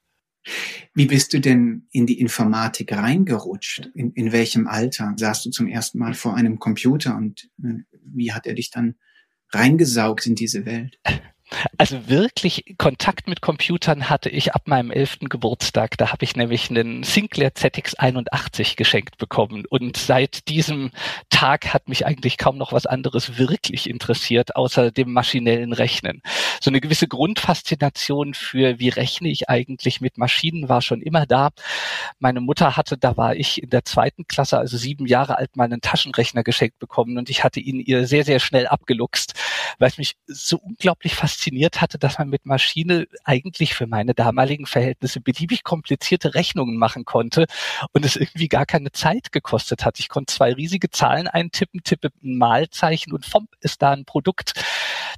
[0.95, 3.91] Wie bist du denn in die Informatik reingerutscht?
[3.95, 8.33] In, in welchem Alter saßt du zum ersten Mal vor einem Computer und äh, wie
[8.33, 8.97] hat er dich dann
[9.51, 10.99] reingesaugt in diese Welt?
[11.79, 15.97] Also wirklich Kontakt mit Computern hatte ich ab meinem elften Geburtstag.
[15.97, 19.65] Da habe ich nämlich einen Sinclair ZX81 geschenkt bekommen.
[19.69, 20.91] Und seit diesem
[21.31, 26.23] Tag hat mich eigentlich kaum noch was anderes wirklich interessiert, außer dem maschinellen Rechnen.
[26.61, 31.51] So eine gewisse Grundfaszination für, wie rechne ich eigentlich mit Maschinen, war schon immer da.
[32.19, 35.65] Meine Mutter hatte, da war ich in der zweiten Klasse, also sieben Jahre alt, mal
[35.65, 39.33] einen Taschenrechner geschenkt bekommen und ich hatte ihn ihr sehr, sehr schnell abgeluchst,
[39.79, 44.15] weil es mich so unglaublich fasziniert fasziniert hatte, dass man mit Maschine eigentlich für meine
[44.15, 47.47] damaligen Verhältnisse beliebig komplizierte Rechnungen machen konnte
[47.93, 50.01] und es irgendwie gar keine Zeit gekostet hat.
[50.01, 54.53] Ich konnte zwei riesige Zahlen eintippen, tippe ein Malzeichen und fomp ist da ein Produkt.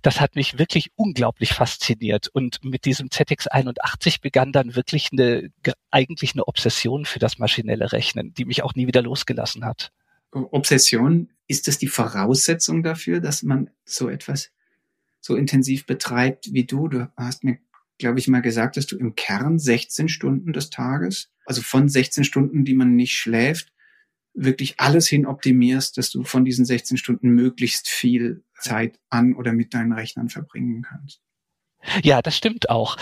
[0.02, 2.28] Das hat mich wirklich unglaublich fasziniert.
[2.28, 5.50] Und mit diesem ZX81 begann dann wirklich eine,
[5.90, 9.90] eigentlich eine Obsession für das maschinelle Rechnen, die mich auch nie wieder losgelassen hat.
[10.32, 14.52] Obsession, ist das die Voraussetzung dafür, dass man so etwas
[15.20, 16.88] so intensiv betreibt wie du.
[16.88, 17.58] Du hast mir,
[17.98, 22.24] glaube ich, mal gesagt, dass du im Kern 16 Stunden des Tages, also von 16
[22.24, 23.72] Stunden, die man nicht schläft,
[24.34, 29.52] wirklich alles hin optimierst, dass du von diesen 16 Stunden möglichst viel Zeit an oder
[29.52, 31.20] mit deinen Rechnern verbringen kannst.
[32.02, 32.96] Ja, das stimmt auch.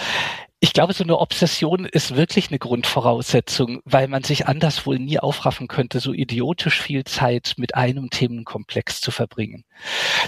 [0.60, 5.20] Ich glaube, so eine Obsession ist wirklich eine Grundvoraussetzung, weil man sich anders wohl nie
[5.20, 9.64] aufraffen könnte, so idiotisch viel Zeit mit einem Themenkomplex zu verbringen.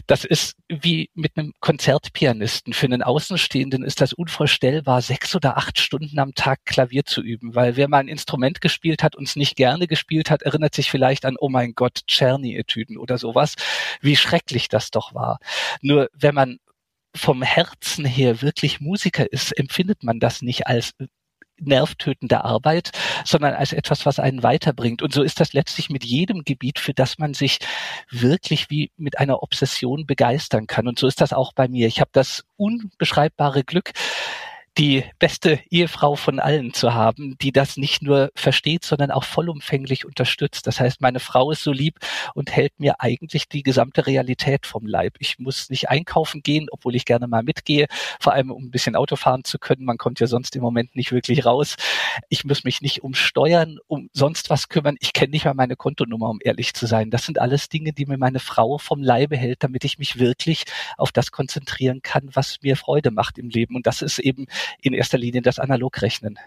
[0.06, 2.74] Das ist wie mit einem Konzertpianisten.
[2.74, 7.56] Für einen Außenstehenden ist das unvorstellbar, sechs oder acht Stunden am Tag Klavier zu üben,
[7.56, 10.92] weil wer mal ein Instrument gespielt hat und es nicht gerne gespielt hat, erinnert sich
[10.92, 13.56] vielleicht an, oh mein Gott, Czerny-Etüden oder sowas,
[14.00, 15.40] wie schrecklich das doch war.
[15.82, 16.58] Nur wenn man
[17.14, 20.92] vom Herzen her wirklich Musiker ist, empfindet man das nicht als
[21.61, 22.90] nervtötende Arbeit,
[23.25, 25.03] sondern als etwas, was einen weiterbringt.
[25.03, 27.59] Und so ist das letztlich mit jedem Gebiet, für das man sich
[28.11, 30.88] wirklich wie mit einer Obsession begeistern kann.
[30.88, 31.87] Und so ist das auch bei mir.
[31.87, 33.92] Ich habe das unbeschreibbare Glück,
[34.80, 40.06] die beste Ehefrau von allen zu haben, die das nicht nur versteht, sondern auch vollumfänglich
[40.06, 40.66] unterstützt.
[40.66, 41.98] Das heißt, meine Frau ist so lieb
[42.32, 45.16] und hält mir eigentlich die gesamte Realität vom Leib.
[45.18, 47.88] Ich muss nicht einkaufen gehen, obwohl ich gerne mal mitgehe,
[48.20, 49.84] vor allem um ein bisschen Auto fahren zu können.
[49.84, 51.76] Man kommt ja sonst im Moment nicht wirklich raus.
[52.30, 54.96] Ich muss mich nicht um Steuern, um sonst was kümmern.
[55.00, 57.10] Ich kenne nicht mal meine Kontonummer, um ehrlich zu sein.
[57.10, 60.64] Das sind alles Dinge, die mir meine Frau vom Leibe hält, damit ich mich wirklich
[60.96, 63.76] auf das konzentrieren kann, was mir Freude macht im Leben.
[63.76, 64.46] Und das ist eben
[64.80, 66.38] in erster Linie das Analogrechnen.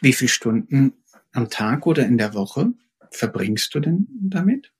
[0.00, 0.92] Wie viele Stunden
[1.32, 2.72] am Tag oder in der Woche
[3.10, 4.72] verbringst du denn damit?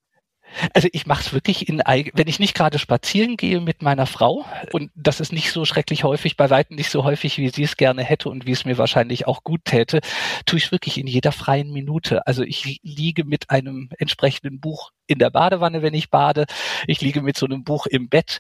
[0.73, 4.45] Also ich mache es wirklich in, wenn ich nicht gerade spazieren gehe mit meiner Frau
[4.73, 7.77] und das ist nicht so schrecklich häufig, bei weitem nicht so häufig, wie sie es
[7.77, 10.01] gerne hätte und wie es mir wahrscheinlich auch gut täte,
[10.47, 12.27] tue ich wirklich in jeder freien Minute.
[12.27, 16.47] Also ich liege mit einem entsprechenden Buch in der Badewanne, wenn ich bade.
[16.87, 18.39] Ich liege mit so einem Buch im Bett.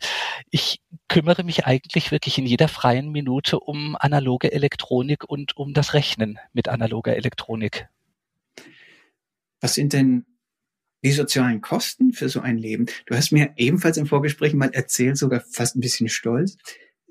[0.51, 5.95] Ich kümmere mich eigentlich wirklich in jeder freien Minute um analoge Elektronik und um das
[5.95, 7.89] Rechnen mit analoger Elektronik.
[9.61, 10.25] Was sind denn
[11.09, 12.85] die sozialen Kosten für so ein Leben.
[13.07, 16.59] Du hast mir ebenfalls im Vorgespräch mal erzählt, sogar fast ein bisschen stolz,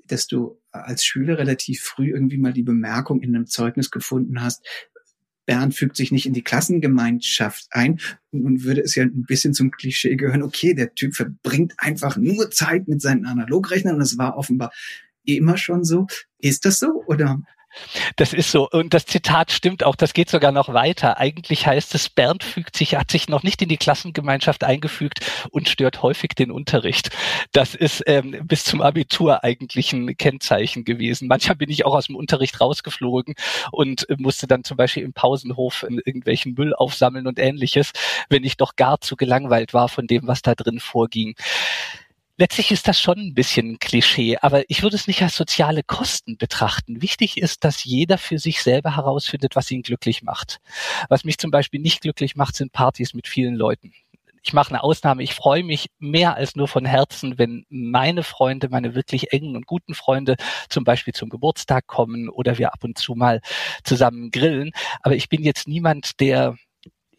[0.06, 4.64] dass du als Schüler relativ früh irgendwie mal die Bemerkung in einem Zeugnis gefunden hast,
[5.46, 7.98] Bernd fügt sich nicht in die Klassengemeinschaft ein.
[8.30, 12.50] Nun würde es ja ein bisschen zum Klischee gehören, okay, der Typ verbringt einfach nur
[12.52, 14.70] Zeit mit seinen Analogrechnern das war offenbar
[15.24, 16.06] immer schon so.
[16.38, 17.42] Ist das so oder
[18.16, 18.68] das ist so.
[18.68, 19.96] Und das Zitat stimmt auch.
[19.96, 21.18] Das geht sogar noch weiter.
[21.18, 25.68] Eigentlich heißt es, Bernd fügt sich, hat sich noch nicht in die Klassengemeinschaft eingefügt und
[25.68, 27.10] stört häufig den Unterricht.
[27.52, 31.28] Das ist ähm, bis zum Abitur eigentlich ein Kennzeichen gewesen.
[31.28, 33.34] Manchmal bin ich auch aus dem Unterricht rausgeflogen
[33.70, 37.92] und musste dann zum Beispiel im Pausenhof irgendwelchen Müll aufsammeln und ähnliches,
[38.28, 41.34] wenn ich doch gar zu gelangweilt war von dem, was da drin vorging
[42.38, 46.38] letztlich ist das schon ein bisschen Klischee, aber ich würde es nicht als soziale Kosten
[46.38, 47.02] betrachten.
[47.02, 50.60] Wichtig ist, dass jeder für sich selber herausfindet, was ihn glücklich macht.
[51.08, 53.92] Was mich zum Beispiel nicht glücklich macht, sind Partys mit vielen Leuten.
[54.42, 55.22] Ich mache eine Ausnahme.
[55.22, 59.66] Ich freue mich mehr als nur von Herzen, wenn meine Freunde, meine wirklich engen und
[59.66, 60.36] guten Freunde
[60.68, 63.40] zum Beispiel zum Geburtstag kommen oder wir ab und zu mal
[63.84, 64.70] zusammen grillen.
[65.02, 66.56] Aber ich bin jetzt niemand, der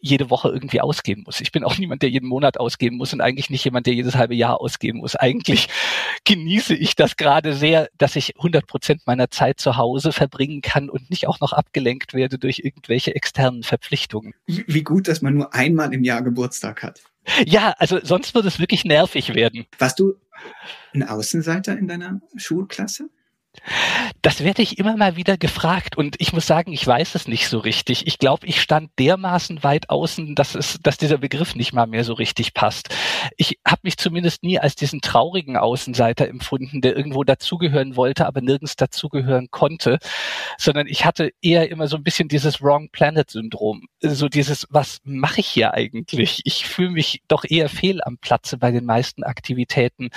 [0.00, 1.40] jede Woche irgendwie ausgeben muss.
[1.40, 4.16] Ich bin auch niemand, der jeden Monat ausgeben muss und eigentlich nicht jemand, der jedes
[4.16, 5.16] halbe Jahr ausgeben muss.
[5.16, 5.68] Eigentlich
[6.24, 10.88] genieße ich das gerade sehr, dass ich 100 Prozent meiner Zeit zu Hause verbringen kann
[10.88, 14.34] und nicht auch noch abgelenkt werde durch irgendwelche externen Verpflichtungen.
[14.46, 17.02] Wie gut, dass man nur einmal im Jahr Geburtstag hat.
[17.44, 19.66] Ja, also sonst würde es wirklich nervig werden.
[19.78, 20.14] Warst du
[20.94, 23.10] ein Außenseiter in deiner Schulklasse?
[24.22, 27.48] Das werde ich immer mal wieder gefragt und ich muss sagen, ich weiß es nicht
[27.48, 28.06] so richtig.
[28.06, 32.04] Ich glaube, ich stand dermaßen weit außen, dass es, dass dieser Begriff nicht mal mehr
[32.04, 32.94] so richtig passt.
[33.36, 38.40] Ich habe mich zumindest nie als diesen traurigen Außenseiter empfunden, der irgendwo dazugehören wollte, aber
[38.40, 39.98] nirgends dazugehören konnte,
[40.58, 44.98] sondern ich hatte eher immer so ein bisschen dieses Wrong Planet Syndrom, so dieses, was
[45.04, 46.40] mache ich hier eigentlich?
[46.44, 50.10] Ich fühle mich doch eher fehl am Platze bei den meisten Aktivitäten,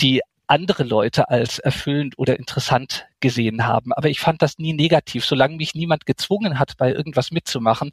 [0.00, 0.20] die
[0.52, 3.94] andere Leute als erfüllend oder interessant gesehen haben.
[3.94, 7.90] Aber ich fand das nie negativ, solange mich niemand gezwungen hat, bei irgendwas mitzumachen.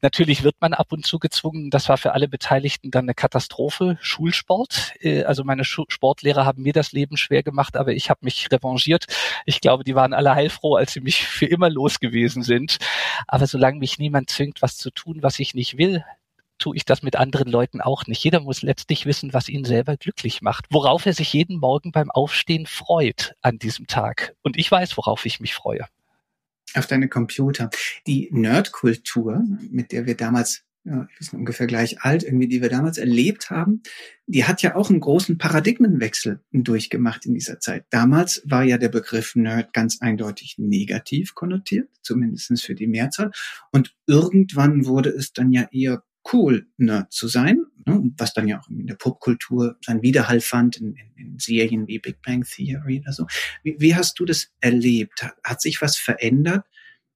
[0.00, 1.68] Natürlich wird man ab und zu gezwungen.
[1.68, 3.98] Das war für alle Beteiligten dann eine Katastrophe.
[4.00, 4.94] Schulsport.
[5.00, 9.04] Äh, also meine Sportlehrer haben mir das Leben schwer gemacht, aber ich habe mich revanchiert.
[9.44, 12.78] Ich glaube, die waren alle heilfroh, als sie mich für immer los gewesen sind.
[13.26, 16.02] Aber solange mich niemand zwingt, was zu tun, was ich nicht will,
[16.58, 18.22] tue ich das mit anderen Leuten auch nicht.
[18.22, 22.10] Jeder muss letztlich wissen, was ihn selber glücklich macht, worauf er sich jeden Morgen beim
[22.10, 24.34] Aufstehen freut an diesem Tag.
[24.42, 25.86] Und ich weiß, worauf ich mich freue.
[26.74, 27.70] Auf deine Computer.
[28.06, 32.68] Die Nerdkultur, mit der wir damals ja, ich bin ungefähr gleich alt, irgendwie, die wir
[32.68, 33.82] damals erlebt haben,
[34.26, 37.86] die hat ja auch einen großen Paradigmenwechsel durchgemacht in dieser Zeit.
[37.88, 43.30] Damals war ja der Begriff Nerd ganz eindeutig negativ konnotiert, zumindestens für die Mehrzahl.
[43.72, 48.60] Und irgendwann wurde es dann ja eher cool, Nerd zu sein, ne, was dann ja
[48.60, 53.00] auch in der Popkultur seinen Widerhall fand, in, in, in Serien wie Big Bang Theory
[53.00, 53.26] oder so.
[53.62, 55.22] Wie, wie hast du das erlebt?
[55.22, 56.64] Hat, hat sich was verändert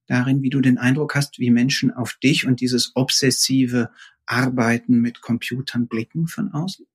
[0.07, 3.91] darin, wie du den Eindruck hast, wie Menschen auf dich und dieses obsessive
[4.25, 6.85] Arbeiten mit Computern blicken von außen?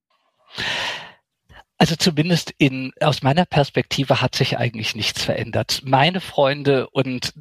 [1.79, 5.83] Also zumindest in, aus meiner Perspektive hat sich eigentlich nichts verändert.
[5.85, 7.35] Meine Freunde und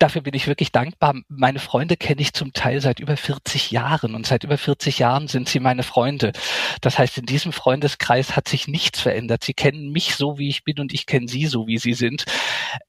[0.00, 1.14] dafür bin ich wirklich dankbar.
[1.28, 5.28] Meine Freunde kenne ich zum Teil seit über 40 Jahren und seit über 40 Jahren
[5.28, 6.32] sind sie meine Freunde.
[6.80, 9.44] Das heißt, in diesem Freundeskreis hat sich nichts verändert.
[9.44, 12.24] Sie kennen mich so, wie ich bin und ich kenne sie so, wie sie sind.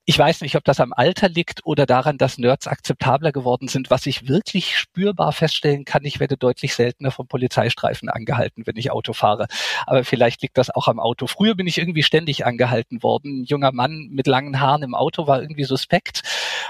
[0.06, 3.90] Ich weiß nicht, ob das am Alter liegt oder daran, dass Nerds akzeptabler geworden sind.
[3.90, 8.92] Was ich wirklich spürbar feststellen kann, ich werde deutlich seltener vom Polizeistreifen angehalten, wenn ich
[8.92, 9.48] Auto fahre.
[9.86, 11.28] Aber vielleicht liegt das auch am Auto.
[11.28, 13.42] Früher bin ich irgendwie ständig angehalten worden.
[13.42, 16.22] Ein junger Mann mit langen Haaren im Auto war irgendwie suspekt.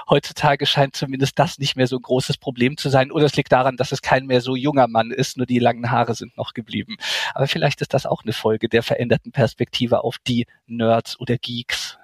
[0.09, 3.11] Heutzutage scheint zumindest das nicht mehr so ein großes Problem zu sein.
[3.11, 5.91] Oder es liegt daran, dass es kein mehr so junger Mann ist, nur die langen
[5.91, 6.97] Haare sind noch geblieben.
[7.33, 11.97] Aber vielleicht ist das auch eine Folge der veränderten Perspektive auf die Nerds oder Geeks.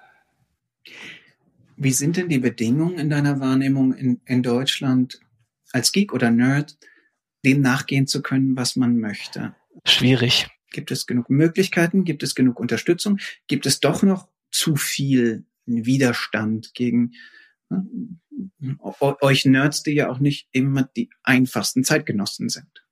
[1.76, 5.20] Wie sind denn die Bedingungen in deiner Wahrnehmung in, in Deutschland
[5.72, 6.76] als Geek oder Nerd,
[7.44, 9.54] dem nachgehen zu können, was man möchte?
[9.84, 10.48] Schwierig.
[10.70, 12.04] Gibt es genug Möglichkeiten?
[12.04, 13.18] Gibt es genug Unterstützung?
[13.46, 17.12] Gibt es doch noch zu viel Widerstand gegen
[19.20, 22.86] euch Nerds, die ja auch nicht immer die einfachsten Zeitgenossen sind.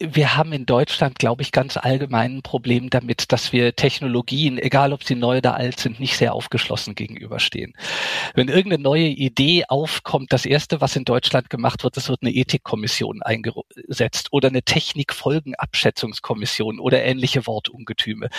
[0.00, 4.92] Wir haben in Deutschland, glaube ich, ganz allgemein ein Problem damit, dass wir Technologien, egal
[4.92, 7.74] ob sie neu oder alt sind, nicht sehr aufgeschlossen gegenüberstehen.
[8.34, 12.34] Wenn irgendeine neue Idee aufkommt, das erste, was in Deutschland gemacht wird, es wird eine
[12.34, 18.30] Ethikkommission eingesetzt oder eine Technikfolgenabschätzungskommission oder ähnliche Wortungetüme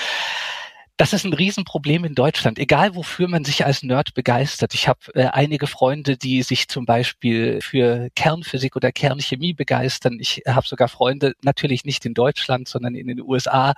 [0.97, 4.73] das ist ein Riesenproblem in Deutschland, egal wofür man sich als Nerd begeistert.
[4.73, 10.17] Ich habe äh, einige Freunde, die sich zum Beispiel für Kernphysik oder Kernchemie begeistern.
[10.19, 13.73] Ich habe sogar Freunde, natürlich nicht in Deutschland, sondern in den USA,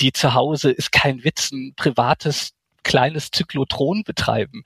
[0.00, 4.62] die zu Hause, ist kein Witz, ein privates kleines Zyklotron betreiben.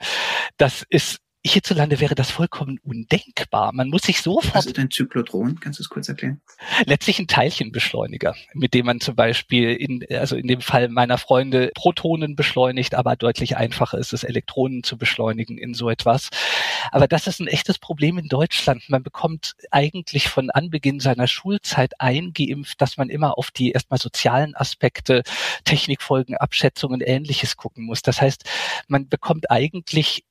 [0.57, 3.73] Das ist hierzulande wäre das vollkommen undenkbar.
[3.73, 4.55] Man muss sich sofort.
[4.55, 5.61] Was ist ein Zyklotron?
[5.61, 6.41] Kannst du es kurz erklären?
[6.87, 11.71] Letztlich ein Teilchenbeschleuniger, mit dem man zum Beispiel in, also in dem Fall meiner Freunde
[11.75, 16.31] Protonen beschleunigt, aber deutlich einfacher ist es, Elektronen zu beschleunigen in so etwas.
[16.91, 18.89] Aber das ist ein echtes Problem in Deutschland.
[18.89, 24.55] Man bekommt eigentlich von Anbeginn seiner Schulzeit eingeimpft, dass man immer auf die erstmal sozialen
[24.55, 25.23] Aspekte,
[25.65, 28.01] Technikfolgen, Abschätzungen, ähnliches gucken muss.
[28.01, 28.45] Das heißt,
[28.89, 30.25] man bekommt eigentlich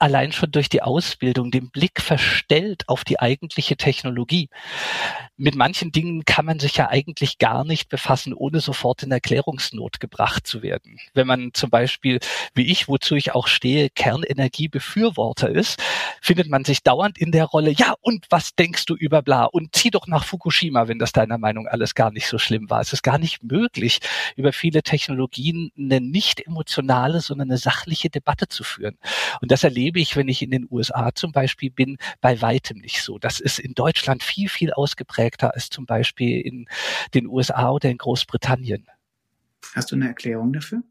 [0.00, 4.48] allein schon durch die Ausbildung den Blick verstellt auf die eigentliche Technologie.
[5.42, 9.98] Mit manchen Dingen kann man sich ja eigentlich gar nicht befassen, ohne sofort in Erklärungsnot
[9.98, 10.98] gebracht zu werden.
[11.14, 12.20] Wenn man zum Beispiel,
[12.52, 15.82] wie ich, wozu ich auch stehe, Kernenergiebefürworter ist,
[16.20, 19.44] findet man sich dauernd in der Rolle, ja, und was denkst du über bla?
[19.44, 22.82] Und zieh doch nach Fukushima, wenn das deiner Meinung alles gar nicht so schlimm war.
[22.82, 24.00] Es ist gar nicht möglich,
[24.36, 28.98] über viele Technologien eine nicht emotionale, sondern eine sachliche Debatte zu führen.
[29.40, 33.00] Und das erlebe ich, wenn ich in den USA zum Beispiel bin, bei weitem nicht
[33.00, 33.18] so.
[33.18, 34.74] Das ist in Deutschland viel, viel
[35.30, 36.68] ausgeprägter als zum Beispiel in
[37.14, 38.86] den USA oder in Großbritannien.
[39.74, 40.82] Hast du eine Erklärung dafür?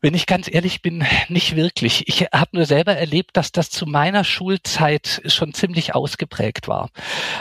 [0.00, 2.06] Wenn ich ganz ehrlich bin, nicht wirklich.
[2.06, 6.90] Ich habe nur selber erlebt, dass das zu meiner Schulzeit schon ziemlich ausgeprägt war.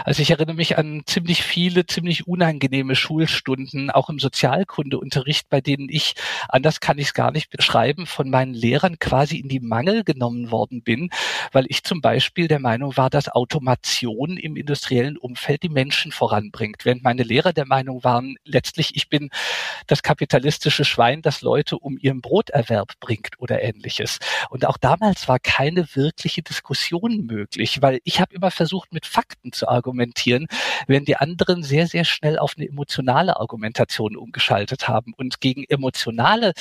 [0.04, 5.88] Also ich erinnere mich an ziemlich viele, ziemlich unangenehme Schulstunden, auch im Sozialkundeunterricht, bei denen
[5.88, 6.16] ich,
[6.50, 10.50] anders kann ich es gar nicht beschreiben, von meinen Lehrern quasi in die Mangel genommen
[10.50, 11.12] worden bin,
[11.52, 16.86] weil ich zum Beispiel der Meinung war, dass Automation im industriellen Umfeld die Menschen voranbringt,
[16.86, 19.30] während meine Lehrer der Meinung waren, letztlich ich bin
[19.86, 24.20] das kapitalistische Schwein, das Leute um ihren Broterwerb bringt oder ähnliches.
[24.50, 29.52] Und auch damals war keine wirkliche Diskussion möglich, weil ich habe immer versucht, mit Fakten
[29.52, 30.48] zu argumentieren,
[30.88, 35.14] während die anderen sehr, sehr schnell auf eine emotionale Argumentation umgeschaltet haben.
[35.16, 36.54] Und gegen emotionale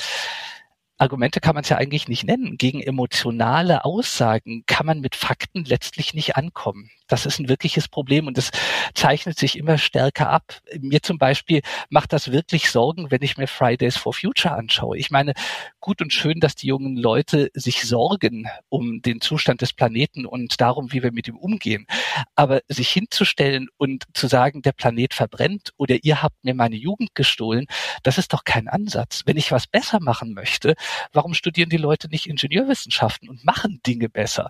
[0.97, 2.57] Argumente kann man es ja eigentlich nicht nennen.
[2.57, 6.89] Gegen emotionale Aussagen kann man mit Fakten letztlich nicht ankommen.
[7.07, 8.51] Das ist ein wirkliches Problem und es
[8.93, 10.59] zeichnet sich immer stärker ab.
[10.79, 14.97] Mir zum Beispiel macht das wirklich Sorgen, wenn ich mir Fridays for Future anschaue.
[14.97, 15.33] Ich meine,
[15.79, 20.59] gut und schön, dass die jungen Leute sich sorgen um den Zustand des Planeten und
[20.59, 21.87] darum, wie wir mit ihm umgehen.
[22.35, 27.15] Aber sich hinzustellen und zu sagen, der Planet verbrennt oder ihr habt mir meine Jugend
[27.15, 27.67] gestohlen,
[28.03, 29.21] das ist doch kein Ansatz.
[29.25, 30.75] Wenn ich was besser machen möchte,
[31.13, 34.49] warum studieren die Leute nicht Ingenieurwissenschaften und machen Dinge besser?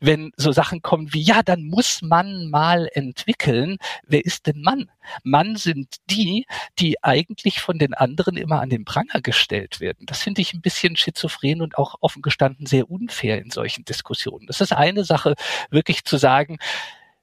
[0.00, 3.78] Wenn so Sachen kommen wie, ja, dann muss man mal entwickeln.
[4.06, 4.90] Wer ist denn Mann?
[5.22, 6.46] Mann sind die,
[6.78, 10.06] die eigentlich von den anderen immer an den Pranger gestellt werden.
[10.06, 14.46] Das finde ich ein bisschen schizophren und auch offen gestanden sehr unfair in solchen Diskussionen.
[14.46, 15.34] Das ist eine Sache,
[15.70, 16.58] wirklich zu sagen,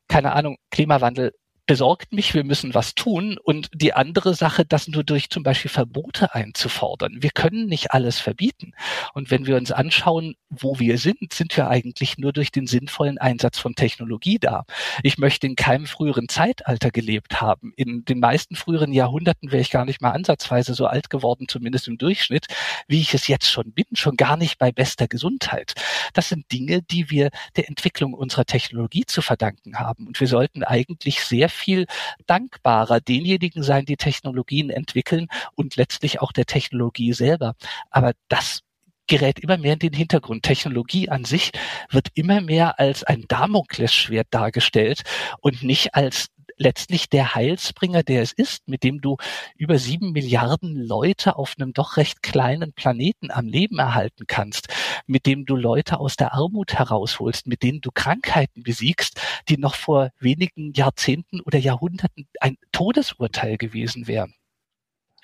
[0.08, 1.34] keine Ahnung, Klimawandel
[1.66, 3.38] besorgt mich, wir müssen was tun.
[3.42, 7.18] Und die andere Sache, das nur durch zum Beispiel Verbote einzufordern.
[7.22, 8.74] Wir können nicht alles verbieten.
[9.14, 13.18] Und wenn wir uns anschauen, wo wir sind, sind wir eigentlich nur durch den sinnvollen
[13.18, 14.66] Einsatz von Technologie da.
[15.04, 17.74] Ich möchte in keinem früheren Zeitalter gelebt haben.
[17.76, 21.88] In den meisten früheren Jahrhunderten wäre ich gar nicht mal ansatzweise so alt geworden, zumindest
[21.88, 22.48] im Durchschnitt,
[22.88, 25.74] wie ich es jetzt schon bin, schon gar nicht bei bester Gesundheit.
[26.14, 30.08] Das sind Dinge, die wir der Entwicklung unserer Technologie zu verdanken haben.
[30.08, 31.86] Und wir sollten eigentlich sehr viel
[32.26, 37.56] dankbarer denjenigen sein, die Technologien entwickeln und letztlich auch der Technologie selber.
[37.90, 38.62] Aber das
[39.08, 40.44] gerät immer mehr in den Hintergrund.
[40.44, 41.52] Technologie an sich
[41.90, 45.04] wird immer mehr als ein Damoklesschwert dargestellt
[45.42, 46.28] und nicht als
[46.58, 49.18] letztlich der Heilsbringer, der es ist, mit dem du
[49.58, 54.68] über sieben Milliarden Leute auf einem doch recht kleinen Planeten am Leben erhalten kannst,
[55.08, 59.76] mit dem du Leute aus der Armut herausholst, mit denen du Krankheiten besiegst, die noch
[59.76, 64.34] vor wenigen Jahrzehnten oder Jahrhunderten ein Todesurteil gewesen wären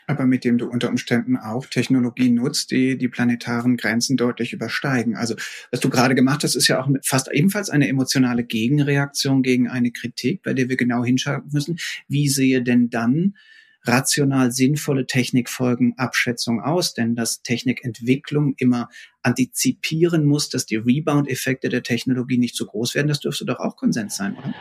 [0.10, 5.16] aber mit dem du unter Umständen auch Technologien nutzt, die die planetaren Grenzen deutlich übersteigen.
[5.16, 5.36] Also
[5.70, 9.92] was du gerade gemacht hast, ist ja auch fast ebenfalls eine emotionale Gegenreaktion gegen eine
[9.92, 11.78] Kritik, bei der wir genau hinschauen müssen.
[12.08, 13.36] Wie sehe denn dann
[13.84, 16.96] rational sinnvolle Technikfolgenabschätzung aus?
[16.96, 18.90] Denn dass Technikentwicklung immer
[19.22, 23.76] antizipieren muss, dass die Rebound-Effekte der Technologie nicht so groß werden, das dürfte doch auch
[23.76, 24.56] Konsens sein, oder?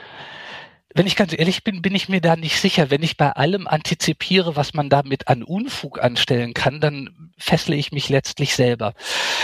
[0.95, 2.91] Wenn ich ganz ehrlich bin, bin ich mir da nicht sicher.
[2.91, 7.93] Wenn ich bei allem antizipiere, was man damit an Unfug anstellen kann, dann fessle ich
[7.93, 8.95] mich letztlich selber.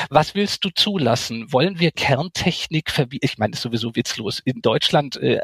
[0.09, 1.53] Was willst du zulassen?
[1.53, 3.27] Wollen wir Kerntechnik verbieten?
[3.27, 4.41] Ich meine, ist sowieso witzlos.
[4.41, 5.39] In Deutschland äh,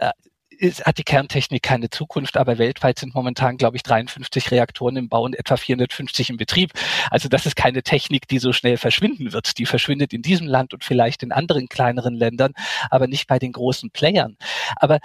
[0.60, 5.08] ist, hat die Kerntechnik keine Zukunft, aber weltweit sind momentan, glaube ich, 53 Reaktoren im
[5.08, 6.72] Bau und etwa 450 im Betrieb.
[7.10, 9.58] Also das ist keine Technik, die so schnell verschwinden wird.
[9.58, 12.52] Die verschwindet in diesem Land und vielleicht in anderen kleineren Ländern,
[12.90, 14.36] aber nicht bei den großen Playern.
[14.76, 14.98] Aber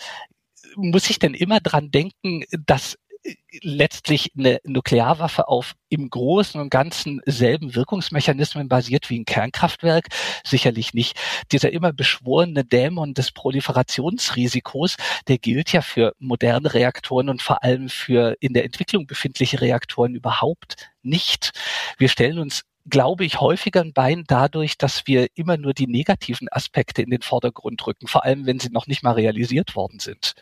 [0.76, 6.70] muss ich denn immer dran denken, dass äh, letztlich eine Nuklearwaffe auf im Großen und
[6.70, 10.08] Ganzen selben Wirkungsmechanismen basiert wie ein Kernkraftwerk?
[10.44, 11.18] Sicherlich nicht.
[11.52, 14.98] Dieser immer beschworene Dämon des Proliferationsrisikos,
[15.28, 20.16] der gilt ja für moderne Reaktoren und vor allem für in der Entwicklung befindliche Reaktoren
[20.16, 21.52] überhaupt nicht.
[21.98, 26.48] Wir stellen uns glaube ich, häufiger ein Bein dadurch, dass wir immer nur die negativen
[26.52, 30.36] Aspekte in den Vordergrund rücken, vor allem wenn sie noch nicht mal realisiert worden sind.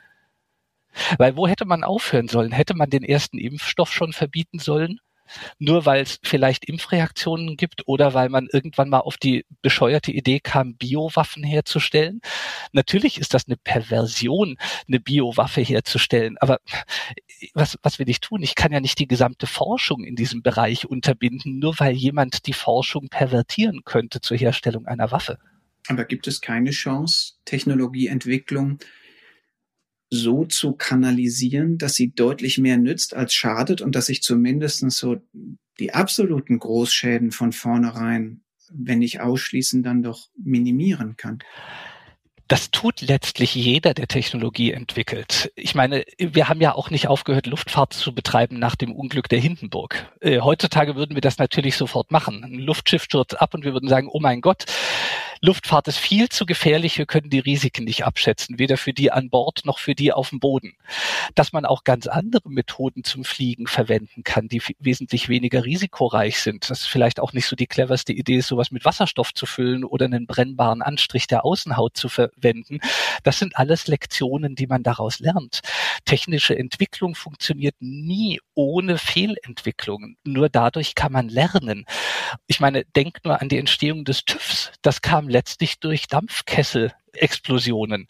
[1.18, 2.52] Weil wo hätte man aufhören sollen?
[2.52, 5.00] Hätte man den ersten Impfstoff schon verbieten sollen?
[5.58, 10.39] Nur weil es vielleicht Impfreaktionen gibt oder weil man irgendwann mal auf die bescheuerte Idee
[10.39, 12.22] kam, Biowaffen herzustellen.
[12.72, 16.38] Natürlich ist das eine Perversion, eine Biowaffe herzustellen.
[16.39, 16.60] Aber
[17.54, 18.41] was, was will ich tun?
[18.44, 22.54] Ich kann ja nicht die gesamte Forschung in diesem Bereich unterbinden, nur weil jemand die
[22.54, 25.39] Forschung pervertieren könnte zur Herstellung einer Waffe.
[25.88, 28.80] Aber gibt es keine Chance, Technologieentwicklung
[30.14, 35.18] so zu kanalisieren, dass sie deutlich mehr nützt als schadet und dass ich zumindest so
[35.80, 38.41] die absoluten Großschäden von vornherein,
[38.72, 41.39] wenn nicht ausschließen, dann doch minimieren kann.
[42.49, 45.51] Das tut letztlich jeder, der Technologie entwickelt.
[45.55, 49.39] Ich meine, wir haben ja auch nicht aufgehört, Luftfahrt zu betreiben nach dem Unglück der
[49.39, 50.11] Hindenburg.
[50.20, 52.43] Äh, heutzutage würden wir das natürlich sofort machen.
[52.43, 54.66] Ein Luftschiff stürzt ab und wir würden sagen, oh mein Gott,
[55.46, 59.30] Luftfahrt ist viel zu gefährlich, wir können die Risiken nicht abschätzen, weder für die an
[59.30, 60.78] Bord noch für die auf dem Boden.
[61.36, 66.70] Dass man auch ganz andere Methoden zum Fliegen verwenden kann, die wesentlich weniger risikoreich sind.
[66.70, 70.06] Das ist vielleicht auch nicht so die cleverste Idee, sowas mit Wasserstoff zu füllen oder
[70.06, 72.80] einen brennbaren Anstrich der Außenhaut zu verwenden.
[73.24, 75.60] Das sind alles Lektionen, die man daraus lernt.
[76.06, 80.16] Technische Entwicklung funktioniert nie ohne Fehlentwicklungen.
[80.24, 81.86] Nur dadurch kann man lernen.
[82.48, 84.72] Ich meine, denkt nur an die Entstehung des TÜVs.
[84.82, 88.08] Das kam letztlich durch Dampfkessel Explosionen.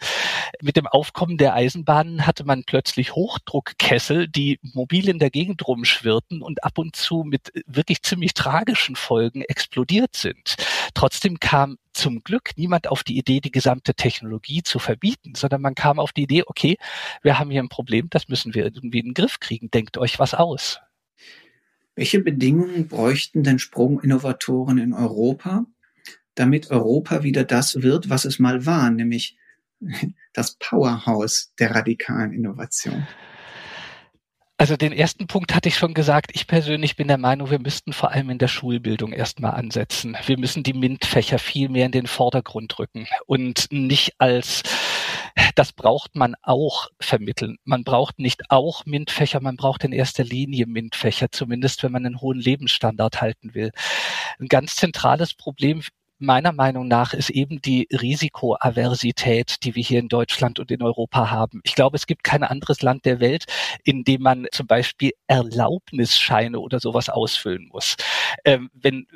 [0.62, 6.42] Mit dem Aufkommen der Eisenbahnen hatte man plötzlich Hochdruckkessel, die mobil in der Gegend rumschwirrten
[6.42, 10.56] und ab und zu mit wirklich ziemlich tragischen Folgen explodiert sind.
[10.94, 15.76] Trotzdem kam zum Glück niemand auf die Idee, die gesamte Technologie zu verbieten, sondern man
[15.76, 16.78] kam auf die Idee, okay,
[17.22, 19.70] wir haben hier ein Problem, das müssen wir irgendwie in den Griff kriegen.
[19.70, 20.80] Denkt euch was aus.
[21.96, 25.66] Welche Bedingungen bräuchten denn Sprunginnovatoren in Europa,
[26.36, 29.38] damit Europa wieder das wird, was es mal war, nämlich
[30.34, 33.08] das Powerhouse der radikalen Innovation?
[34.58, 36.32] Also den ersten Punkt hatte ich schon gesagt.
[36.34, 40.16] Ich persönlich bin der Meinung, wir müssten vor allem in der Schulbildung erstmal ansetzen.
[40.26, 44.64] Wir müssen die MINT-Fächer viel mehr in den Vordergrund rücken und nicht als
[45.56, 47.58] das braucht man auch vermitteln.
[47.64, 52.22] Man braucht nicht auch MINT-Fächer, man braucht in erster Linie MINT-Fächer, zumindest wenn man einen
[52.22, 53.72] hohen Lebensstandard halten will.
[54.40, 55.82] Ein ganz zentrales Problem
[56.26, 61.30] meiner Meinung nach ist eben die Risikoaversität, die wir hier in Deutschland und in Europa
[61.30, 61.62] haben.
[61.64, 63.46] Ich glaube, es gibt kein anderes Land der Welt,
[63.84, 67.96] in dem man zum Beispiel Erlaubnisscheine oder sowas ausfüllen muss.
[68.46, 69.08] Ähm, wenn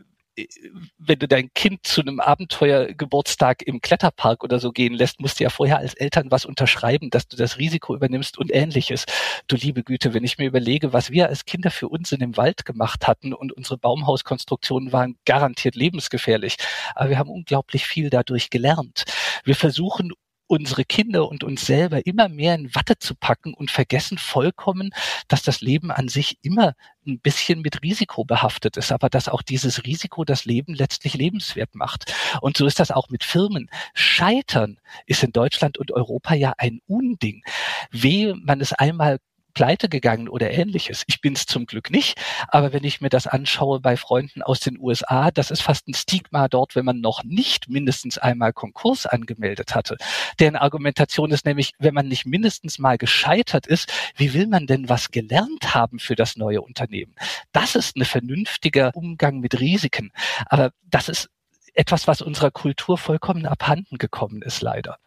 [0.98, 5.44] wenn du dein Kind zu einem Abenteuergeburtstag im Kletterpark oder so gehen lässt, musst du
[5.44, 9.06] ja vorher als Eltern was unterschreiben, dass du das Risiko übernimmst und ähnliches.
[9.48, 12.66] Du liebe Güte, wenn ich mir überlege, was wir als Kinder für Unsinn im Wald
[12.66, 16.58] gemacht hatten und unsere Baumhauskonstruktionen waren garantiert lebensgefährlich.
[16.96, 19.06] Aber wir haben unglaublich viel dadurch gelernt.
[19.44, 20.12] Wir versuchen
[20.48, 24.92] unsere Kinder und uns selber immer mehr in Watte zu packen und vergessen vollkommen,
[25.28, 26.74] dass das Leben an sich immer
[27.06, 31.76] ein bisschen mit Risiko behaftet ist, aber dass auch dieses Risiko das Leben letztlich lebenswert
[31.76, 32.14] macht.
[32.42, 33.70] Und so ist das auch mit Firmen.
[33.94, 37.44] Scheitern ist in Deutschland und Europa ja ein Unding.
[37.92, 39.20] Wehe, man es einmal
[39.58, 41.04] pleite gegangen oder ähnliches.
[41.08, 44.60] Ich bin es zum Glück nicht, aber wenn ich mir das anschaue bei Freunden aus
[44.60, 49.08] den USA, das ist fast ein Stigma dort, wenn man noch nicht mindestens einmal Konkurs
[49.08, 49.98] angemeldet hatte.
[50.40, 54.90] Deren Argumentation ist nämlich, wenn man nicht mindestens mal gescheitert ist, wie will man denn
[54.90, 57.16] was gelernt haben für das neue Unternehmen?
[57.52, 60.12] Das ist ein vernünftiger Umgang mit Risiken.
[60.46, 61.32] Aber das ist
[61.74, 65.00] etwas, was unserer Kultur vollkommen abhanden gekommen ist, leider.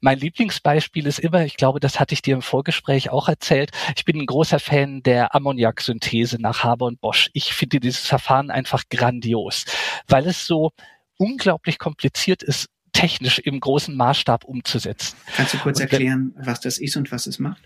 [0.00, 4.04] Mein Lieblingsbeispiel ist immer, ich glaube, das hatte ich dir im Vorgespräch auch erzählt, ich
[4.04, 7.30] bin ein großer Fan der Ammoniaksynthese nach Haber und Bosch.
[7.32, 9.64] Ich finde dieses Verfahren einfach grandios,
[10.06, 10.72] weil es so
[11.16, 15.16] unglaublich kompliziert ist, technisch im großen Maßstab umzusetzen.
[15.36, 17.62] Kannst du kurz erklären, was das ist und was es macht?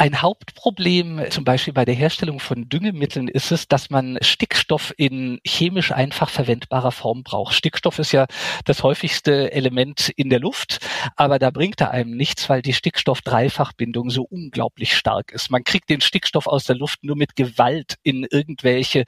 [0.00, 5.40] Ein Hauptproblem zum Beispiel bei der Herstellung von Düngemitteln ist es, dass man Stickstoff in
[5.46, 7.54] chemisch einfach verwendbarer Form braucht.
[7.54, 8.24] Stickstoff ist ja
[8.64, 10.78] das häufigste Element in der Luft,
[11.16, 15.50] aber da bringt er einem nichts, weil die Stickstoff-Dreifachbindung so unglaublich stark ist.
[15.50, 19.04] Man kriegt den Stickstoff aus der Luft nur mit Gewalt in irgendwelche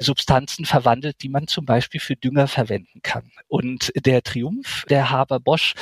[0.00, 3.30] Substanzen verwandelt, die man zum Beispiel für Dünger verwenden kann.
[3.46, 5.74] Und der Triumph der Haber-Bosch